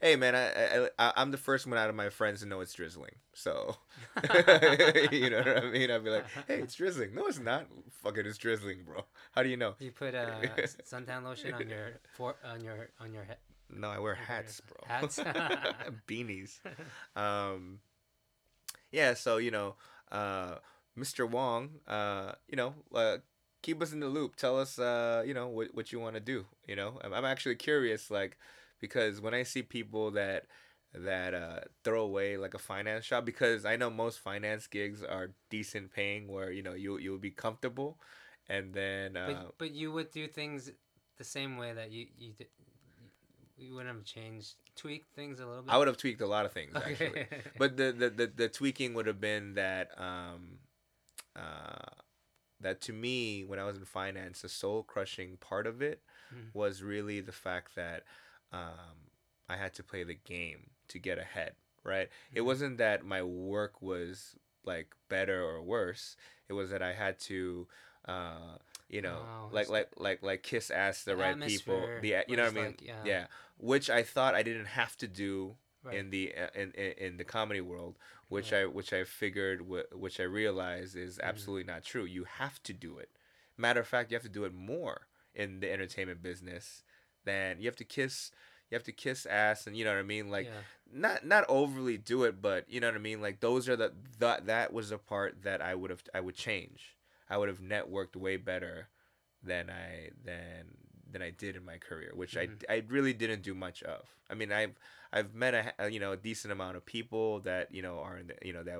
[0.00, 2.60] Hey man, I, I I- I'm the first one out of my friends to know
[2.60, 3.14] it's drizzling.
[3.34, 3.76] So,
[5.12, 5.92] you know what I mean?
[5.92, 7.66] I'd be like, "Hey, it's drizzling." No, it's not.
[8.02, 9.04] Fucking, it's drizzling, bro.
[9.30, 9.76] How do you know?
[9.78, 10.40] you put uh,
[10.84, 13.36] suntan lotion on your for on your on your head.
[13.70, 14.76] No, I wear hats, bro.
[14.88, 15.20] Hats?
[16.08, 16.58] Beanies.
[17.14, 17.78] Um,
[18.90, 19.76] yeah, so you know,
[20.10, 20.56] uh,
[20.98, 21.30] Mr.
[21.30, 23.18] Wong, uh, you know, uh,
[23.62, 24.36] keep us in the loop.
[24.36, 26.46] Tell us, uh, you know, what what you want to do.
[26.66, 28.36] You know, I'm, I'm actually curious, like,
[28.80, 30.46] because when I see people that
[30.94, 35.30] that uh, throw away like a finance job, because I know most finance gigs are
[35.50, 37.98] decent paying, where you know you you'll be comfortable,
[38.48, 40.70] and then uh, But but you would do things
[41.18, 42.48] the same way that you you did.
[43.58, 45.72] You wouldn't have changed, tweaked things a little bit.
[45.72, 46.90] I would have tweaked a lot of things Okay.
[46.90, 47.26] actually.
[47.58, 50.58] but the, the, the, the tweaking would have been that um,
[51.36, 52.01] uh,
[52.62, 56.02] that to me when I was in finance, the soul crushing part of it
[56.32, 56.52] Mhm.
[56.54, 58.04] was really the fact that
[58.52, 59.10] um,
[59.48, 61.54] I had to play the game to get ahead.
[61.84, 62.08] Right?
[62.34, 62.46] It Mhm.
[62.46, 66.16] wasn't that my work was like better or worse.
[66.48, 67.66] It was that I had to.
[68.06, 68.58] Uh,
[68.88, 71.88] you know, Oh, like like like like kiss ass the The right people.
[72.00, 72.66] The you know what I mean?
[72.66, 73.04] like, yeah.
[73.04, 73.26] yeah,
[73.58, 75.96] which I thought I didn't have to do Right.
[75.98, 77.96] in the uh, in, in in the comedy world,
[78.32, 78.62] which Right.
[78.62, 79.62] I which I figured
[79.92, 81.28] which I realized is Mm-hmm.
[81.28, 82.04] absolutely not true.
[82.04, 83.10] You have to do it.
[83.56, 86.82] Matter of fact, you have to do it more in the entertainment business
[87.24, 88.30] than you have to kiss.
[88.70, 90.30] You have to kiss ass, and you know what I mean.
[90.30, 90.62] Like yeah.
[90.92, 93.20] not not overly do it, but you know what I mean.
[93.20, 96.36] Like those are the that that was the part that I would have I would
[96.36, 96.96] change.
[97.28, 98.88] I would have networked way better
[99.42, 100.76] than I than
[101.12, 102.62] than I did in my career, which Mhm.
[102.68, 104.02] I I really didn't do much of.
[104.30, 104.74] I mean, I've
[105.12, 108.18] I've met a, a you know a decent amount of people that you know are
[108.18, 108.78] in the, you know that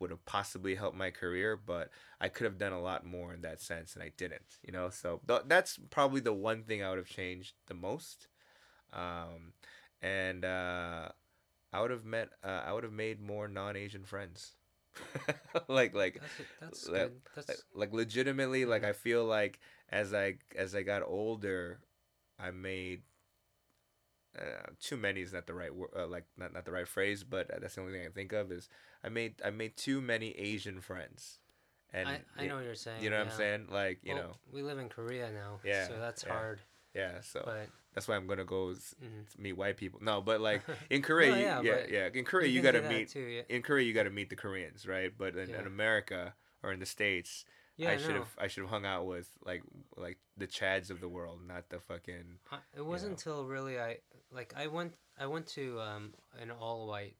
[0.00, 3.40] would have possibly helped my career, but I could have done a lot more in
[3.42, 4.58] that sense, and I didn't.
[4.66, 8.28] You know, so th- that's probably the one thing I would have changed the most.
[8.92, 9.52] Um,
[10.02, 11.08] and uh,
[11.72, 14.52] I would have met uh, I would have made more non-Asian friends.
[15.68, 16.20] like like
[16.60, 17.12] That's, that's like-
[17.48, 19.60] like, like legitimately like i feel like
[19.90, 21.78] as i as i got older
[22.38, 23.02] i made
[24.38, 27.24] uh, too many is not the right word uh, like not, not the right phrase
[27.24, 28.68] but that's the only thing i can think of is
[29.02, 31.38] i made i made too many asian friends
[31.92, 33.02] and I, I know what you're saying.
[33.02, 35.60] you know what i'm saying like you Well, know we live in Korea now.
[35.64, 36.32] Yeah, So that's yeah.
[36.32, 36.60] hard.
[36.94, 38.66] yeah so But that's why i'm gonna go
[39.02, 39.38] mhm.
[39.38, 42.60] meet white people no but like in korea No, you, yeah, yeah in korea you,
[42.60, 43.20] do gotta meet too.
[43.20, 43.42] Yeah.
[43.48, 45.60] in korea you gotta meet the koreans right but in, Yeah.
[45.60, 47.44] in america or in the states
[47.78, 49.62] Yeah, I should have I should have hung out with like
[49.96, 53.98] like the Chads of the world, not the fucking I- It wasn't until really I
[54.32, 57.16] like I went I went to um, an all white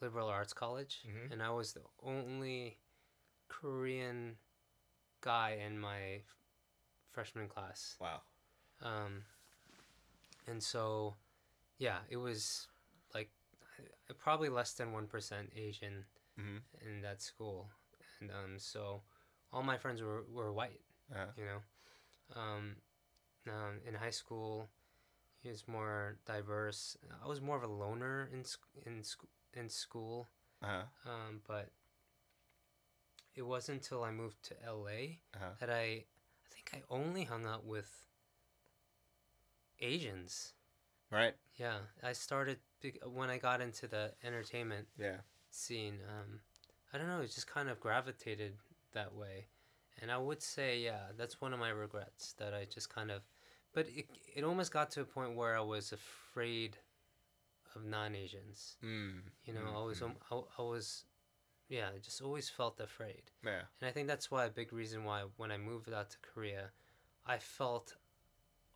[0.00, 1.32] liberal arts college Mhm.
[1.32, 2.78] and I was the only
[3.48, 4.36] Korean
[5.22, 6.22] guy in my
[7.10, 7.96] freshman class.
[8.00, 8.20] wow.
[8.82, 9.24] Um,
[10.46, 11.16] and so
[11.78, 12.68] yeah, it was
[13.14, 13.30] like
[14.18, 16.04] probably less than 1% Asian
[16.38, 16.60] Mhm.
[16.82, 17.70] in that school.
[18.20, 19.02] And um, so
[19.52, 20.80] all my friends were, were white
[21.14, 21.60] Uh, you know.
[22.36, 22.76] Um,
[23.48, 24.68] um, in high school,
[25.42, 26.96] he was more diverse.
[27.24, 29.24] I was more of a loner in sc- in sc-
[29.54, 30.28] in school,
[30.62, 30.84] uh-huh.
[31.10, 31.70] um, but
[33.34, 35.54] it wasn't until I moved to LA Uh-huh.
[35.60, 36.04] that I,
[36.44, 38.04] I think I only hung out with
[39.80, 40.52] Asians.
[41.10, 41.34] Right?
[41.56, 42.58] Yeah, I started
[43.06, 45.20] when I got into the entertainment Yeah.
[45.50, 46.00] scene.
[46.06, 46.40] Um,
[46.92, 48.56] I don't know, it just kind of gravitated
[48.92, 49.46] that way.
[50.00, 53.22] And I would say, yeah, that's one of my regrets that I just kind of,
[53.72, 56.76] but it, it almost got to a point where I was afraid
[57.74, 58.76] of non Asians.
[58.84, 59.20] Mm.
[59.44, 60.12] You know, mm, I was, mm.
[60.30, 61.04] I, I was,
[61.68, 63.22] yeah, I just always felt afraid.
[63.44, 63.62] Yeah.
[63.80, 66.70] And I think that's why a big reason why when I moved out to Korea,
[67.26, 67.96] I felt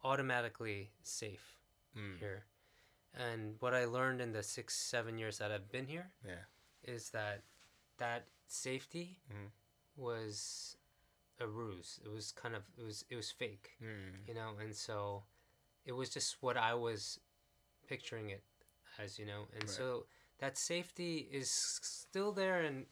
[0.05, 1.59] automatically safe
[1.97, 2.19] Mm.
[2.19, 2.45] here.
[3.15, 6.45] And what I learned in the six, seven years that I've been here Yeah.
[6.83, 7.43] is that
[7.99, 9.51] that safety Mhm.
[9.97, 10.77] Was
[11.41, 12.01] a ruse.
[12.05, 14.27] It was kind of it was it was fake, Mm.
[14.29, 15.25] you know, and so
[15.85, 17.19] it was just what I was
[17.89, 18.43] picturing it
[18.99, 19.71] as, you know, and Right.
[19.71, 20.07] so
[20.39, 22.87] that safety is still there in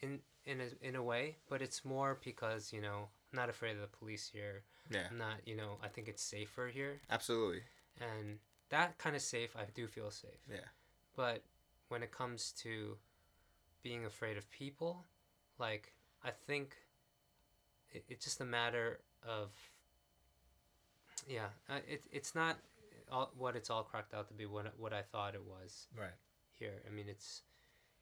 [0.00, 3.76] in in a, in a way, but it's more because you know I'm not afraid
[3.76, 4.64] of the police here.
[4.90, 5.06] Yeah.
[5.10, 7.62] I'm not, you know, I think it's safer here, Absolutely.
[8.00, 10.42] and that kind of safe, I do feel safe.
[10.50, 10.68] Yeah.
[11.14, 11.44] But
[11.88, 12.98] when it comes to
[13.82, 15.06] being afraid of people,
[15.58, 15.94] like
[16.24, 16.76] I think
[17.90, 19.50] it, it's just a matter of
[21.28, 22.56] yeah, uh, it it's not
[23.10, 26.16] all, what it's all cracked out to be what what I thought it was Right.
[26.58, 26.82] here.
[26.86, 27.42] I mean, it's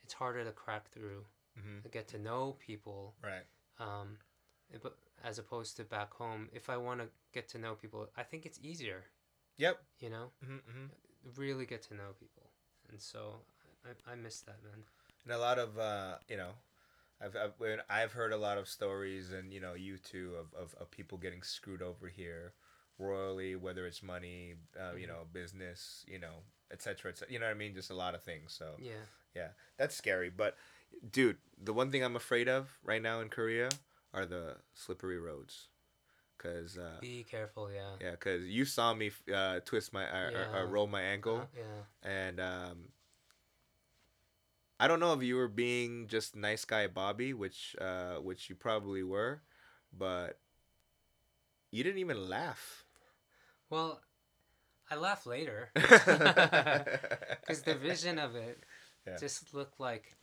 [0.02, 1.24] it's harder to crack through
[1.58, 1.80] Mm-hmm.
[1.82, 3.14] to get to know people.
[3.22, 3.42] Right.
[3.80, 4.18] Um,
[4.82, 8.22] but as opposed to back home, if I want to get to know people, I
[8.22, 9.02] think it's easier.
[9.56, 9.78] Yep.
[9.98, 10.86] You know, Mm-hmm.
[11.36, 12.50] really get to know people,
[12.88, 13.40] and so
[13.84, 14.84] I, I miss that man.
[15.24, 16.52] And a lot of uh, you know,
[17.22, 17.52] I've I've,
[17.88, 21.18] I've heard a lot of stories, and you know, you too, of, of, of people
[21.18, 22.54] getting screwed over here,
[22.98, 25.08] royally, whether it's money, uh, you Mhm.
[25.08, 27.12] know, business, you know, etc.
[27.12, 27.74] Et you know what I mean?
[27.74, 28.52] Just a lot of things.
[28.52, 29.04] So Yeah.
[29.34, 30.30] yeah, that's scary.
[30.30, 30.56] But
[31.10, 33.68] dude, the one thing I'm afraid of right now in Korea
[34.12, 35.68] are the slippery roads,
[36.38, 37.70] cause uh, Be careful.
[37.70, 37.96] Yeah.
[38.00, 40.70] yeah, cause you saw me uh, twist my uh, or, Yeah.
[40.70, 41.38] roll my ankle.
[41.38, 41.82] Uh, yeah.
[42.02, 42.92] and um,
[44.80, 48.56] I don't know if you were being just nice guy Bobby, which uh, which you
[48.56, 49.42] probably were,
[49.96, 50.38] but
[51.70, 52.84] you didn't even laugh.
[53.68, 54.00] Well,
[54.90, 58.58] I laugh later because the vision of it
[59.06, 59.18] Yeah.
[59.18, 60.16] just looked like,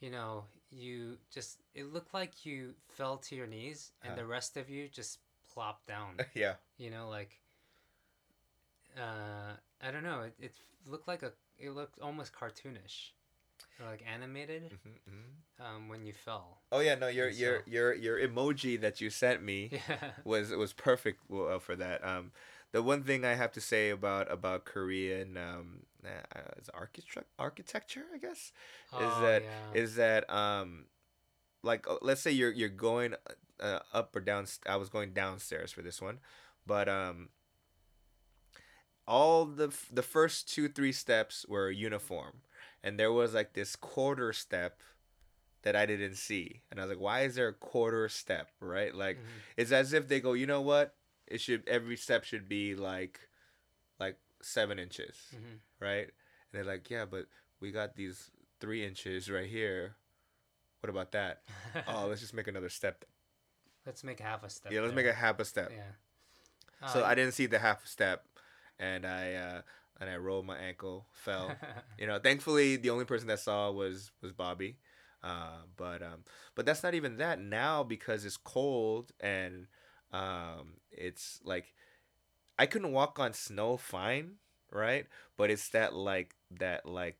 [0.00, 4.56] you know, you just it looked like you fell to your knees and the rest
[4.56, 5.18] of you just
[5.52, 6.20] plopped down.
[6.34, 7.40] yeah, you know, like,
[8.96, 10.22] uh, I don't know.
[10.22, 10.52] It, it
[10.86, 13.12] looked like a it looked almost cartoonish,
[13.80, 15.64] or like animated Mhm, mhm.
[15.64, 16.58] um, when you fell.
[16.72, 20.12] Oh yeah, no, your your your your emoji that you sent me Yeah.
[20.24, 22.04] was was perfect uh, for that.
[22.04, 22.32] Um,
[22.72, 28.04] the one thing I have to say about about Korean um, uh, is architecture architecture,
[28.14, 28.52] I guess.
[28.96, 29.96] is that is yeah.
[29.96, 30.86] that um
[31.62, 33.14] like uh, let's say you're you're going
[33.60, 36.18] uh, up or down I was going downstairs for this one
[36.66, 37.28] but um
[39.06, 42.42] all the f- the first two three steps were uniform
[42.82, 44.80] and there was like this quarter step
[45.62, 48.94] that I didn't see and I was like why is there a quarter step right
[48.94, 49.40] like Mhm.
[49.56, 50.94] it's as if they go you know what
[51.28, 53.20] it should every step should be like
[54.00, 55.58] like seven inches Mhm.
[55.80, 56.04] right?
[56.08, 57.26] And they're like, yeah, but
[57.60, 58.30] we got these
[58.60, 59.96] three inches right here.
[60.80, 61.42] What about that?
[61.86, 63.04] oh, let's just make another step.
[63.86, 64.70] let's make half a step.
[64.72, 65.04] yeah, let's there.
[65.04, 65.70] make a half a step.
[65.72, 66.88] Yeah.
[66.92, 68.26] So Uh, I didn't see the half step,
[68.78, 69.62] and I uh,
[70.02, 71.56] and I rolled my ankle, fell.
[71.98, 74.76] you know, thankfully the only person that saw was was Bobby.
[75.22, 76.24] Uh, but um,
[76.56, 79.68] but that's not even that now because it's cold and
[80.12, 81.74] um, it's like
[82.58, 84.34] I couldn't walk on snow fine,
[84.70, 85.06] right?
[85.36, 87.18] But it's that like that like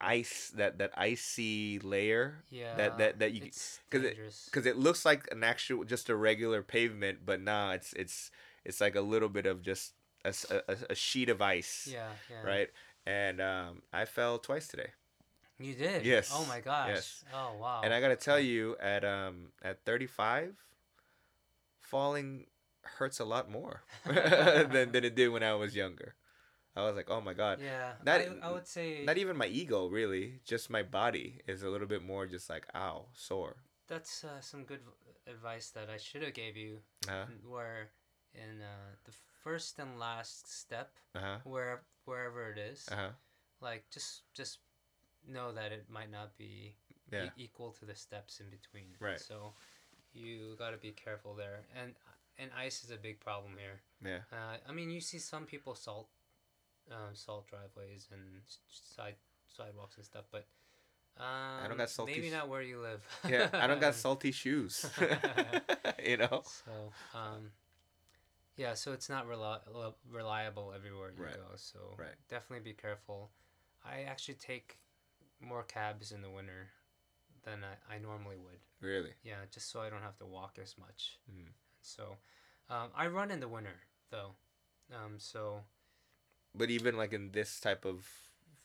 [0.00, 2.76] ice that that icy layer yeah.
[2.76, 4.16] that- that that you- it's 'cause it-
[4.46, 8.30] because it looks like an actual just a regular pavement, but nah, it's it's
[8.64, 9.94] it's like a little bit of just
[10.24, 10.32] a,
[10.68, 12.42] a- a- sheet of ice, yeah, yeah.
[12.42, 12.70] right?
[13.06, 14.90] And um, I fell twice today.
[15.58, 16.04] You did.
[16.04, 16.88] Yes, Oh my gosh.
[16.88, 17.24] yes.
[17.32, 17.82] Oh wow.
[17.84, 20.54] And I gotta tell you, at um at 35,
[21.80, 22.46] falling
[22.98, 26.14] hurts a lot more than than it did when I was younger.
[26.74, 27.60] I was like, oh my god.
[27.60, 27.92] Yeah.
[28.04, 30.40] Not- I, I would say Not even my ego, really.
[30.44, 33.56] Just my body is a little bit more just like, ow, sore.
[33.88, 34.80] that's uh, some good
[35.28, 36.78] advice that I should have gave you.
[37.08, 37.90] Uh Where
[38.34, 39.12] in uh, the
[39.42, 41.38] first and last step, huh.
[41.44, 43.10] where wherever it is, Uh huh.
[43.60, 44.58] like just just
[45.28, 46.74] know that it might not be
[47.12, 47.24] Yeah.
[47.26, 48.96] e- equal to the steps in between.
[48.98, 49.20] Right.
[49.20, 49.52] So
[50.14, 51.60] you got to be careful there.
[51.74, 51.94] And
[52.38, 53.80] and ice is a big problem here.
[54.04, 54.22] Yeah.
[54.32, 56.08] Uh, I mean, you see some people salt
[56.90, 59.16] um, salt driveways and side
[59.56, 60.46] sidewalks and stuff, but
[61.18, 63.04] um, don't got salty Maybe not where you live.
[63.28, 63.48] Yeah.
[63.52, 64.86] I don't got salty shoes.
[66.04, 66.42] you know.
[66.44, 66.72] So,
[67.14, 67.52] um,
[68.56, 71.36] yeah, so it's not reli- reliable everywhere you Right.
[71.36, 71.56] go.
[71.56, 72.14] So Right.
[72.28, 73.30] definitely be careful.
[73.84, 74.78] I actually take
[75.40, 76.70] more cabs in the winter
[77.42, 78.60] than I, I normally would.
[78.80, 79.14] Really.
[79.22, 81.18] Yeah, just so I don't have to walk as much.
[81.30, 81.52] Mm.
[81.80, 82.16] So
[82.70, 83.80] um, I run in the winter
[84.10, 84.34] though.
[84.92, 85.64] Um, so
[86.54, 88.06] But even like in this type of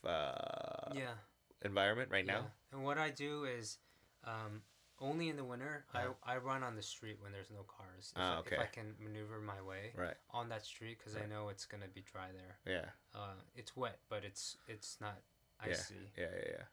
[0.05, 1.15] uh, yeah,
[1.63, 2.51] environment right now.
[2.71, 3.77] And what I do is
[4.23, 4.61] um,
[4.99, 6.13] only in the winter Uh-huh.
[6.25, 8.11] I, I run on the street when there's no cars.
[8.15, 8.55] If, Ah, I, okay.
[8.55, 10.15] if I can maneuver my way Right.
[10.31, 12.57] on that street because I know it's gonna be dry there.
[12.65, 12.89] Yeah.
[13.19, 15.21] Uh, it's wet, but it's it's not
[15.59, 16.11] icy.
[16.17, 16.25] Yeah.
[16.33, 16.43] Yeah.
[16.49, 16.63] Yeah.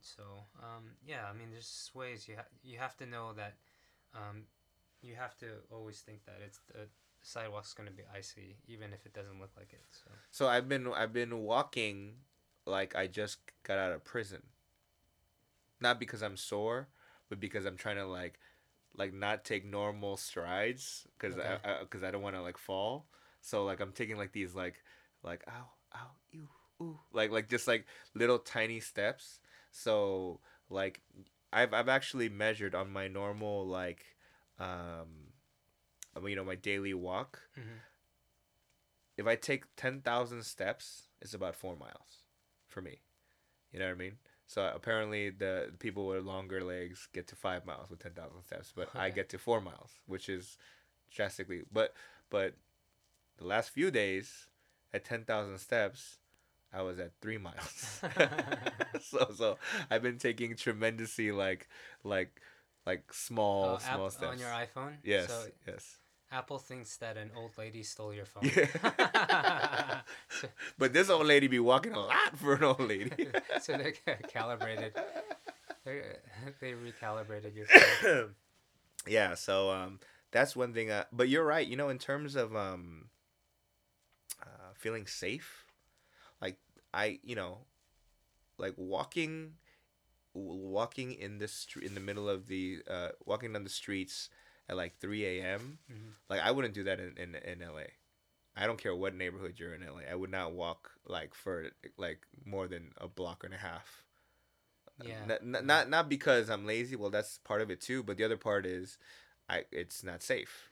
[0.00, 0.22] So
[0.62, 3.54] um, yeah, I mean, there's ways you ha- you have to know that
[4.14, 4.44] um,
[5.02, 6.88] you have to always think that it's the
[7.22, 9.82] sidewalk's gonna be icy, even if it doesn't look like it.
[9.90, 12.16] So So I've been I've been walking
[12.66, 14.42] like I just got out of prison.
[15.80, 16.88] Not because I'm sore,
[17.28, 18.38] but because I'm trying to like
[18.96, 21.56] like not take normal strides because Okay.
[21.64, 23.06] I because I, don't want to like fall.
[23.40, 24.82] So like I'm taking like these like
[25.22, 26.48] like ow ow ew
[26.80, 29.40] ooh like like just like little tiny steps.
[29.70, 31.00] So like
[31.52, 34.04] I've I've actually measured on my normal like
[34.58, 35.32] um
[36.16, 37.80] I mean, you know my daily walk Mhm.
[39.16, 42.24] if I take ten thousand steps, it's about four miles
[42.68, 43.00] for me.
[43.72, 44.18] You know what I mean?
[44.46, 48.72] So apparently the people with longer legs get to five miles with ten thousand steps,
[48.74, 50.56] but I get to four miles, which is
[51.10, 51.62] drastically.
[51.72, 51.94] But
[52.30, 52.54] but
[53.38, 54.46] the last few days
[54.92, 56.18] at ten thousand steps,
[56.72, 58.00] I was at three miles.
[59.02, 59.58] so so
[59.90, 61.68] I've been taking tremendously like
[62.04, 62.40] like
[62.86, 64.32] like small Oh, app small steps.
[64.32, 64.92] on your iPhone.
[65.04, 65.98] yes So yes.
[66.36, 68.44] Apple thinks that an old lady stole your phone.
[68.44, 70.00] Yeah.
[70.28, 73.28] so, But this old lady be walking a lot for an old lady.
[73.62, 73.92] so they
[74.28, 74.92] calibrated.
[75.86, 76.02] They,
[76.60, 77.64] they recalibrated your
[78.02, 78.34] phone.
[79.06, 79.98] yeah, so um,
[80.30, 80.90] that's one thing.
[80.90, 81.66] Uh, but you're right.
[81.66, 83.06] You know, in terms of um,
[84.42, 85.64] uh, feeling safe,
[86.42, 86.58] like
[86.92, 87.60] I, you know,
[88.58, 89.52] like walking,
[90.34, 94.28] walking in the street in the middle of the uh, walking down the streets
[94.68, 95.78] at like 3 a.m.
[95.90, 96.12] Mhm.
[96.28, 97.88] Like I wouldn't do that in, in in LA.
[98.56, 100.02] I don't care what neighborhood you're in LA.
[100.10, 104.04] I would not walk like for like more than a block and a half.
[105.02, 105.24] Yeah.
[105.26, 106.96] Not, not not not because I'm lazy.
[106.96, 108.02] Well, that's part of it too.
[108.02, 108.98] But the other part is,
[109.48, 110.70] I it's not safe.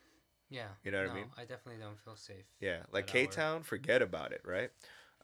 [0.49, 0.67] Yeah.
[0.83, 1.25] You know what I no, mean?
[1.37, 2.45] I definitely don't feel safe.
[2.59, 4.71] Yeah, like K Town, forget about it, right?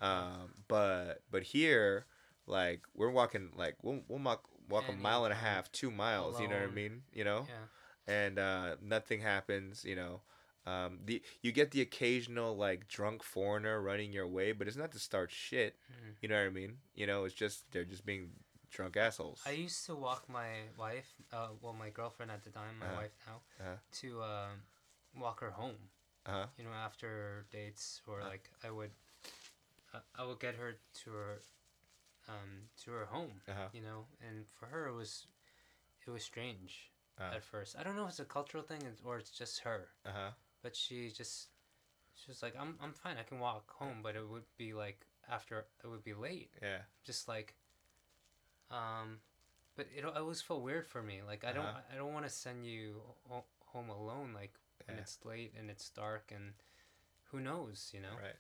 [0.02, 2.06] Um, but but here,
[2.48, 6.40] like we're walking like we'll we'll walk walk a mile and a half, two miles.
[6.40, 7.04] You know what I mean?
[7.14, 7.66] You know, Yeah.
[8.12, 9.86] And uh, nothing happens.
[9.86, 10.22] You know.
[10.68, 14.92] Um, the you get the occasional like drunk foreigner running your way, but it's not
[14.92, 15.76] to start shit.
[15.92, 16.16] Mhm.
[16.22, 16.78] You know what I mean?
[16.96, 18.32] You know, it's just they're just being
[18.70, 19.42] drunk assholes.
[19.46, 22.96] I used to walk my wife, uh, well, my girlfriend at the time, my Uh-huh.
[23.02, 23.78] wife now, Uh-huh.
[24.02, 24.50] to uh,
[25.18, 25.90] walk her home.
[26.26, 26.48] Uh huh.
[26.58, 28.30] You know, after dates, or Uh.
[28.30, 28.92] like I would,
[29.94, 31.42] uh, I would get her to her,
[32.28, 33.42] um, to her home.
[33.48, 33.68] Uh huh.
[33.74, 35.28] You know, and for her it was,
[36.08, 36.91] it was strange
[37.22, 37.36] Uh.
[37.36, 37.76] at first.
[37.80, 40.30] I don't know if it's a cultural thing or it's just her, Uh huh.
[40.64, 41.50] but she just,
[42.16, 43.18] she was like, I'm, I'm fine.
[43.20, 46.52] I can walk home, but it would be like after it would be late.
[46.62, 46.80] Yeah.
[47.04, 47.56] just like
[48.70, 49.20] um
[49.76, 51.82] but it always felt weird for me like i don't Uh-huh.
[51.94, 54.54] i don't want to send you ho- home alone like
[54.88, 55.02] when Yeah.
[55.02, 56.54] it's late and it's dark and
[57.32, 58.40] who knows you know Right.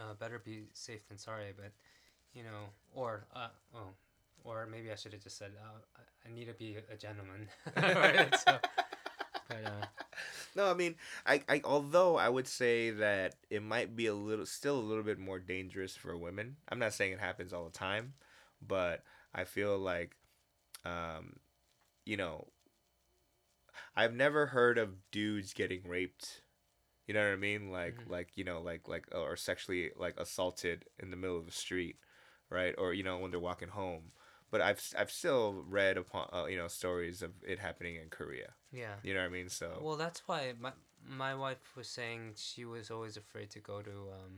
[0.00, 1.72] uh, better be safe than sorry but
[2.32, 3.90] you know or uh oh
[4.44, 8.34] or maybe i should have just said uh, I- need to be a gentleman right
[8.36, 8.58] so
[9.48, 9.86] but uh
[10.56, 14.46] No, I mean, I, I although I would say that it might be a little
[14.46, 16.56] still a little bit more dangerous for women.
[16.68, 18.14] I'm not saying it happens all the time,
[18.66, 19.02] but
[19.34, 20.16] I feel like
[20.84, 21.36] um
[22.06, 22.48] you know
[23.96, 26.42] I've never heard of dudes getting raped.
[27.06, 27.70] You know what I mean?
[27.70, 28.10] Like Mhm.
[28.10, 31.98] like you know like like or sexually like assaulted in the middle of the street,
[32.50, 32.74] right?
[32.78, 34.12] Or you know when they're walking home.
[34.54, 38.50] But I've I've still read upon uh, you know stories of it happening in Korea.
[38.70, 39.48] yeah You know what I mean?
[39.48, 40.70] So Well, that's why my
[41.02, 44.34] my wife was saying she was always afraid to go to um,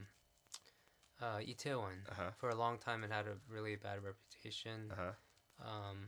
[1.21, 2.31] uh, Itaewon uh-huh.
[2.39, 3.05] for a long time.
[3.05, 4.91] It had a really bad reputation.
[4.91, 5.13] Uh-huh.
[5.71, 5.99] Um,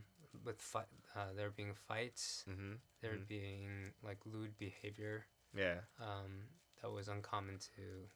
[0.43, 2.79] with fi- uh, there being fights, Mhm.
[3.01, 3.27] there Mhm.
[3.27, 5.81] being like lewd behavior Yeah.
[5.99, 6.49] um,
[6.81, 8.09] that was uncommon to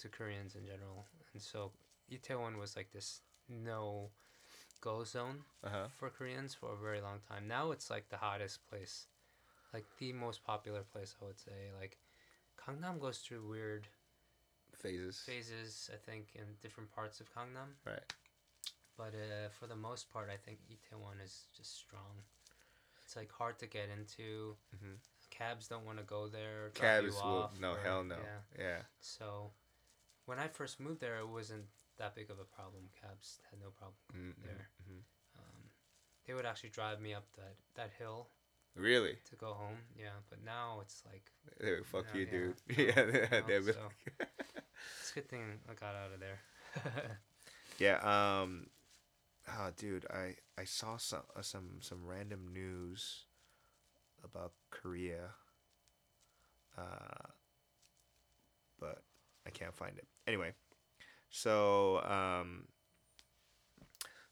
[0.00, 1.72] to Koreans in general, and so
[2.08, 4.10] Itaewon was like this no
[4.80, 5.88] go zone Uh-huh.
[5.98, 7.48] for Koreans for a very long time.
[7.48, 9.06] Now it's like the hottest place,
[9.72, 11.14] like the most popular place.
[11.20, 11.98] I would say like
[12.58, 13.88] Gangnam goes through weird
[14.72, 15.20] Phases.
[15.26, 15.90] phases.
[15.92, 18.12] I think in different parts of Gangnam, Right.
[18.96, 22.22] but uh, for the most part, I think Itaewon is just strong.
[23.02, 24.56] It's like hard to get into.
[24.76, 24.98] Mhm.
[25.30, 26.70] Cabs don't want to go there.
[26.74, 28.16] Cabs will no or- hell no.
[28.18, 28.40] Yeah.
[28.58, 28.82] Yeah.
[29.00, 29.52] So
[30.26, 31.66] when I first moved there, it wasn't
[31.98, 32.84] that big of a problem.
[33.00, 34.68] Cabs had no problem Mhm, there.
[34.88, 35.02] mhm.
[35.38, 35.70] Um,
[36.26, 38.28] they would actually drive me up that, that hill
[38.74, 39.16] Really?
[39.30, 39.78] to go home.
[39.96, 42.30] Yeah, but now it's like Hey, fuck you, yeah.
[42.30, 42.62] dude.
[42.68, 43.40] No, Yeah.
[43.48, 43.92] no, so-
[45.00, 46.40] it's a good thing I got out of there.
[47.78, 47.98] yeah.
[48.40, 48.70] Um.
[49.48, 53.24] Oh, dude, I I saw some uh, some some random news
[54.22, 55.34] about Korea.
[56.76, 57.32] Uh.
[58.78, 59.02] But
[59.46, 60.06] I can't find it.
[60.26, 60.52] Anyway,
[61.30, 62.64] so um.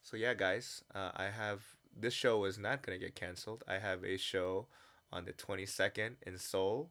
[0.03, 1.63] So yeah, guys, uh, I have
[1.99, 3.65] this show is not gonna get canceled.
[3.67, 4.67] I have a show
[5.13, 6.91] on the twenty second in Seoul,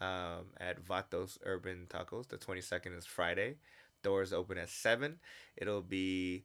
[0.00, 2.28] um, at Vatos Urban Tacos.
[2.28, 3.56] The twenty second is Friday.
[4.02, 5.18] Doors open at seven.
[5.56, 6.44] It'll be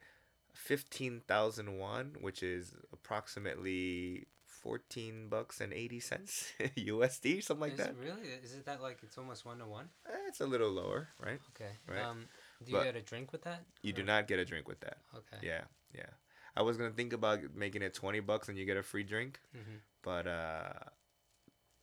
[0.54, 7.78] fifteen thousand won, which is approximately fourteen bucks and eighty cents USD, something like is
[7.78, 7.96] that.
[7.98, 8.28] really?
[8.44, 9.88] Is it that like it's almost one to one?
[10.08, 11.40] Eh, It's a little lower, right?
[11.56, 11.72] Okay.
[11.88, 12.04] Right.
[12.04, 12.26] Um,
[12.64, 13.64] do you But- get a drink with that?
[13.82, 14.98] You do not get a drink with that.
[15.16, 15.38] Okay.
[15.42, 16.10] Yeah, yeah.
[16.56, 19.40] I was gonna think about making it twenty bucks and you get a free drink,
[19.54, 20.74] hmm but uh,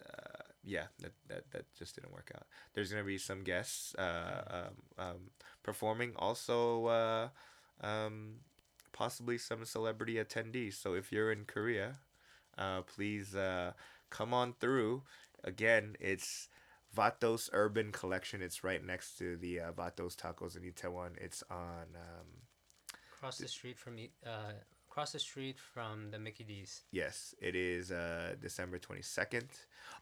[0.05, 2.47] uh, yeah, that, that that just didn't work out.
[2.75, 4.43] There's gonna be some guests uh,
[4.99, 5.31] um, um,
[5.63, 6.13] performing.
[6.17, 7.29] Also, uh,
[7.81, 8.41] um,
[8.93, 10.75] possibly some celebrity attendees.
[10.75, 11.99] So if you're in Korea,
[12.59, 13.73] uh, please uh,
[14.11, 15.03] come on through.
[15.45, 16.49] Again, it's
[16.97, 18.43] Vatos Urban Collection.
[18.43, 21.17] It's right next to the uh, Vatos Tacos in Itaewon.
[21.21, 21.87] It's on.
[21.95, 22.27] Um,
[23.19, 24.53] Across the street from uh,
[24.99, 26.83] across the street from the Mickey D's.
[26.91, 29.45] Yes, it is uh, December 22nd.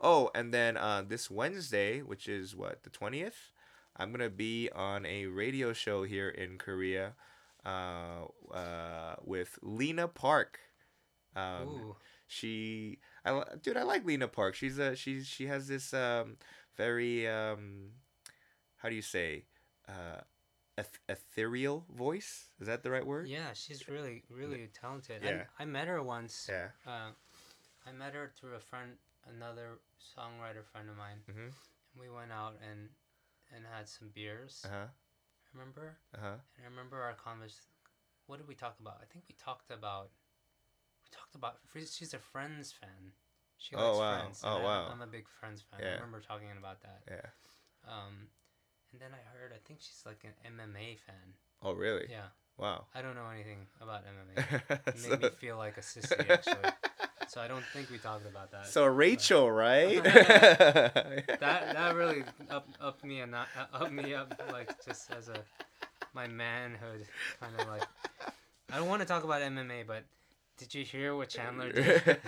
[0.01, 3.53] Oh, and then uh, this Wednesday, which is what, the 20th?
[3.99, 7.13] I'm going to be on a radio show here in Korea
[7.67, 8.25] uh,
[8.55, 10.61] uh, with Lena Park.
[11.35, 14.55] Um, Ooh, she, I, dude, I like Lena Park.
[14.55, 16.39] She's a, she's, she has this um,
[16.77, 17.91] very, um,
[18.77, 19.45] how do you say,
[19.89, 20.21] uh,
[20.79, 22.47] eth- ethereal voice?
[22.61, 23.29] Is that the right word?
[23.29, 25.23] yeah, she's really really talented.
[25.25, 25.45] Yeah.
[25.59, 26.49] I, I met her once.
[26.49, 26.69] Yeah.
[26.87, 27.11] Uh,
[27.87, 28.93] I met her through a friend,
[29.29, 31.21] another songwriter friend of mine.
[31.31, 31.53] Mhm.
[31.99, 32.89] We went out and
[33.55, 34.63] and had some beers.
[34.65, 34.87] Uh huh.
[35.55, 35.97] Remember?
[36.15, 36.37] Uh huh.
[36.57, 37.61] And I remember our convers.
[38.27, 38.99] What did we talk about?
[39.01, 40.11] I think we talked about.
[41.05, 41.59] We talked about.
[41.89, 43.13] She's a Friends fan.
[43.59, 44.19] She Oh, likes wow.
[44.21, 44.41] Friends.
[44.45, 44.89] Oh, I- wow.
[44.93, 45.81] I'm a big Friends fan.
[45.83, 45.91] Yeah.
[45.91, 47.03] I remember talking about that.
[47.09, 47.91] Yeah.
[47.91, 48.29] Um,
[48.93, 49.53] and then I heard.
[49.53, 51.35] I think she's like an MMA fan.
[51.63, 52.07] Oh, really?
[52.11, 52.29] Yeah.
[52.59, 52.87] Wow.
[52.95, 54.81] I don't know anything about MMA.
[54.87, 56.71] It so, made me feel like a sissy actually.
[57.29, 58.67] so I don't think we talked about that.
[58.67, 60.03] so Rachel, right?
[60.05, 65.29] that that really up up me and not uh, up me up like just as
[65.29, 65.37] a
[66.15, 67.05] my manhood
[67.41, 67.83] kind of like.
[68.73, 70.05] I don't want to talk about MMA, but
[70.57, 72.19] did you hear what Chandler did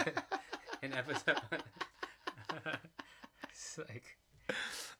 [0.82, 1.40] in episode?
[3.50, 4.18] it's like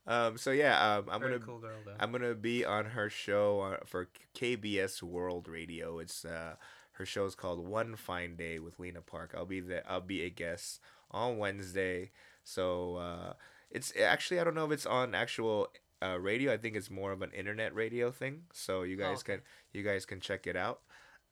[0.06, 0.38] um.
[0.38, 0.96] So yeah.
[0.96, 1.06] Um.
[1.10, 1.44] I'm very gonna.
[1.44, 1.76] cool girl.
[2.00, 5.98] I'm gonna be on her show uh, for KBS World Radio.
[5.98, 6.54] It's uh.
[6.92, 9.32] Her show is called One Fine Day with Lena Park.
[9.36, 9.84] I'll be there.
[9.88, 10.80] I'll be a guest
[11.12, 12.10] on Wednesday.
[12.42, 13.32] So uh,
[13.70, 15.68] it's actually I don't know if it's on actual
[16.02, 16.52] uh, radio.
[16.52, 18.42] I think it's more of an internet radio thing.
[18.52, 19.34] So you guys okay.
[19.34, 20.80] can you guys can check it out.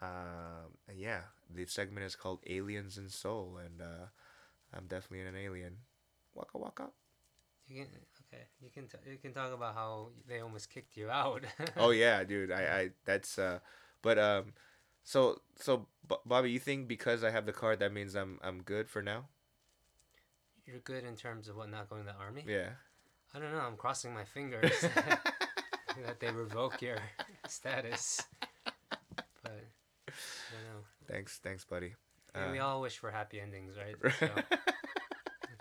[0.00, 1.20] Um, yeah,
[1.52, 4.06] the segment is called Aliens and Soul, and uh,
[4.76, 5.76] I'm definitely an alien.
[6.34, 6.88] Waka waka.
[7.68, 7.86] You can
[8.32, 8.44] okay.
[8.60, 11.44] You can t- you can talk about how they almost kicked you out.
[11.76, 12.52] oh yeah, dude.
[12.52, 13.58] I, I that's uh,
[14.02, 14.52] but um,
[15.02, 18.62] so so B- Bobby, you think because I have the card that means I'm I'm
[18.62, 19.26] good for now?
[20.66, 22.44] You're good in terms of what not going to the army.
[22.46, 22.70] Yeah.
[23.34, 23.60] I don't know.
[23.60, 24.80] I'm crossing my fingers
[26.04, 26.98] that they revoke your
[27.46, 28.22] status.
[29.42, 29.52] But
[30.08, 30.84] I don't know.
[31.06, 31.94] Thanks, thanks, buddy.
[32.36, 33.96] I mean, we all wish for happy endings, right?
[34.18, 34.28] So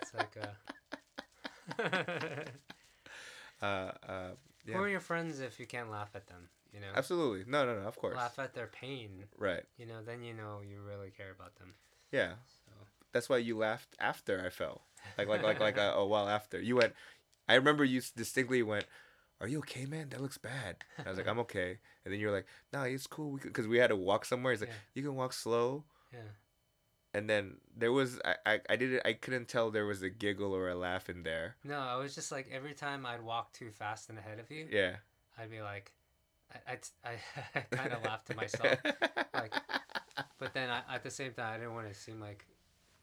[0.00, 1.82] it's like uh,
[3.62, 4.30] uh, uh,
[4.66, 6.48] who are your friends if you can't laugh at them?
[6.72, 7.50] You know, Absolutely.
[7.50, 7.86] No, no, no.
[7.88, 8.16] Of course.
[8.16, 9.24] laugh at their pain.
[9.38, 9.62] Right.
[9.78, 11.74] You know, then you know you really care about them.
[12.12, 12.32] Yeah.
[12.66, 12.72] So
[13.12, 14.82] That's why you laughed after I fell.
[15.16, 16.60] Like like like like a, a while after.
[16.60, 16.92] You went.
[17.48, 18.84] I remember you distinctly went.
[19.40, 20.08] Are you okay, man?
[20.10, 20.76] That looks bad.
[20.98, 21.78] And I was like, I'm okay.
[22.04, 23.32] And then you're like, No, it's cool.
[23.32, 24.52] We because we had to walk somewhere.
[24.52, 24.76] He's like, Yeah.
[24.94, 25.84] You can walk slow.
[26.12, 26.20] yeah,
[27.16, 30.52] And then there was I, I I didn't I couldn't tell there was a giggle
[30.54, 31.56] or a laugh in there.
[31.64, 34.66] no, I was just like every time I'd walk too fast and ahead of you,
[34.70, 34.96] Yeah.
[35.38, 35.92] I'd be like,
[36.66, 37.14] I I,
[37.54, 38.78] I, kind of laughed to myself.
[39.34, 39.54] like
[40.38, 42.46] but then I, at the same time i didn't want to seem like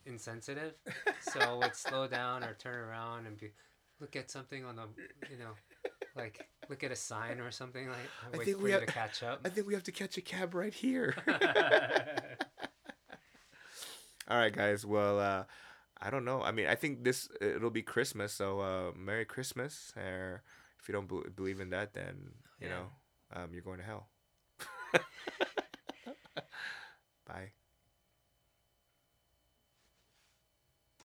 [0.06, 0.74] insensitive
[1.22, 3.52] so i would slow down or turn around and be
[4.00, 4.84] look at something on the
[5.32, 5.54] you know
[6.16, 7.98] like look at a sign or something like
[8.34, 10.22] I wait think we have- to catch up I think we have to catch a
[10.22, 11.16] cab right here.
[14.28, 14.86] All right, guys.
[14.86, 15.44] Well, uh,
[16.02, 16.42] I don't know.
[16.42, 19.94] I mean, I think this it'll be Christmas, so uh, Merry Christmas.
[19.98, 20.44] Or
[20.80, 22.74] if you don't be- believe in that, then you yeah.
[22.74, 22.86] know
[23.34, 24.08] um, you're going to hell.
[27.28, 27.52] Bye.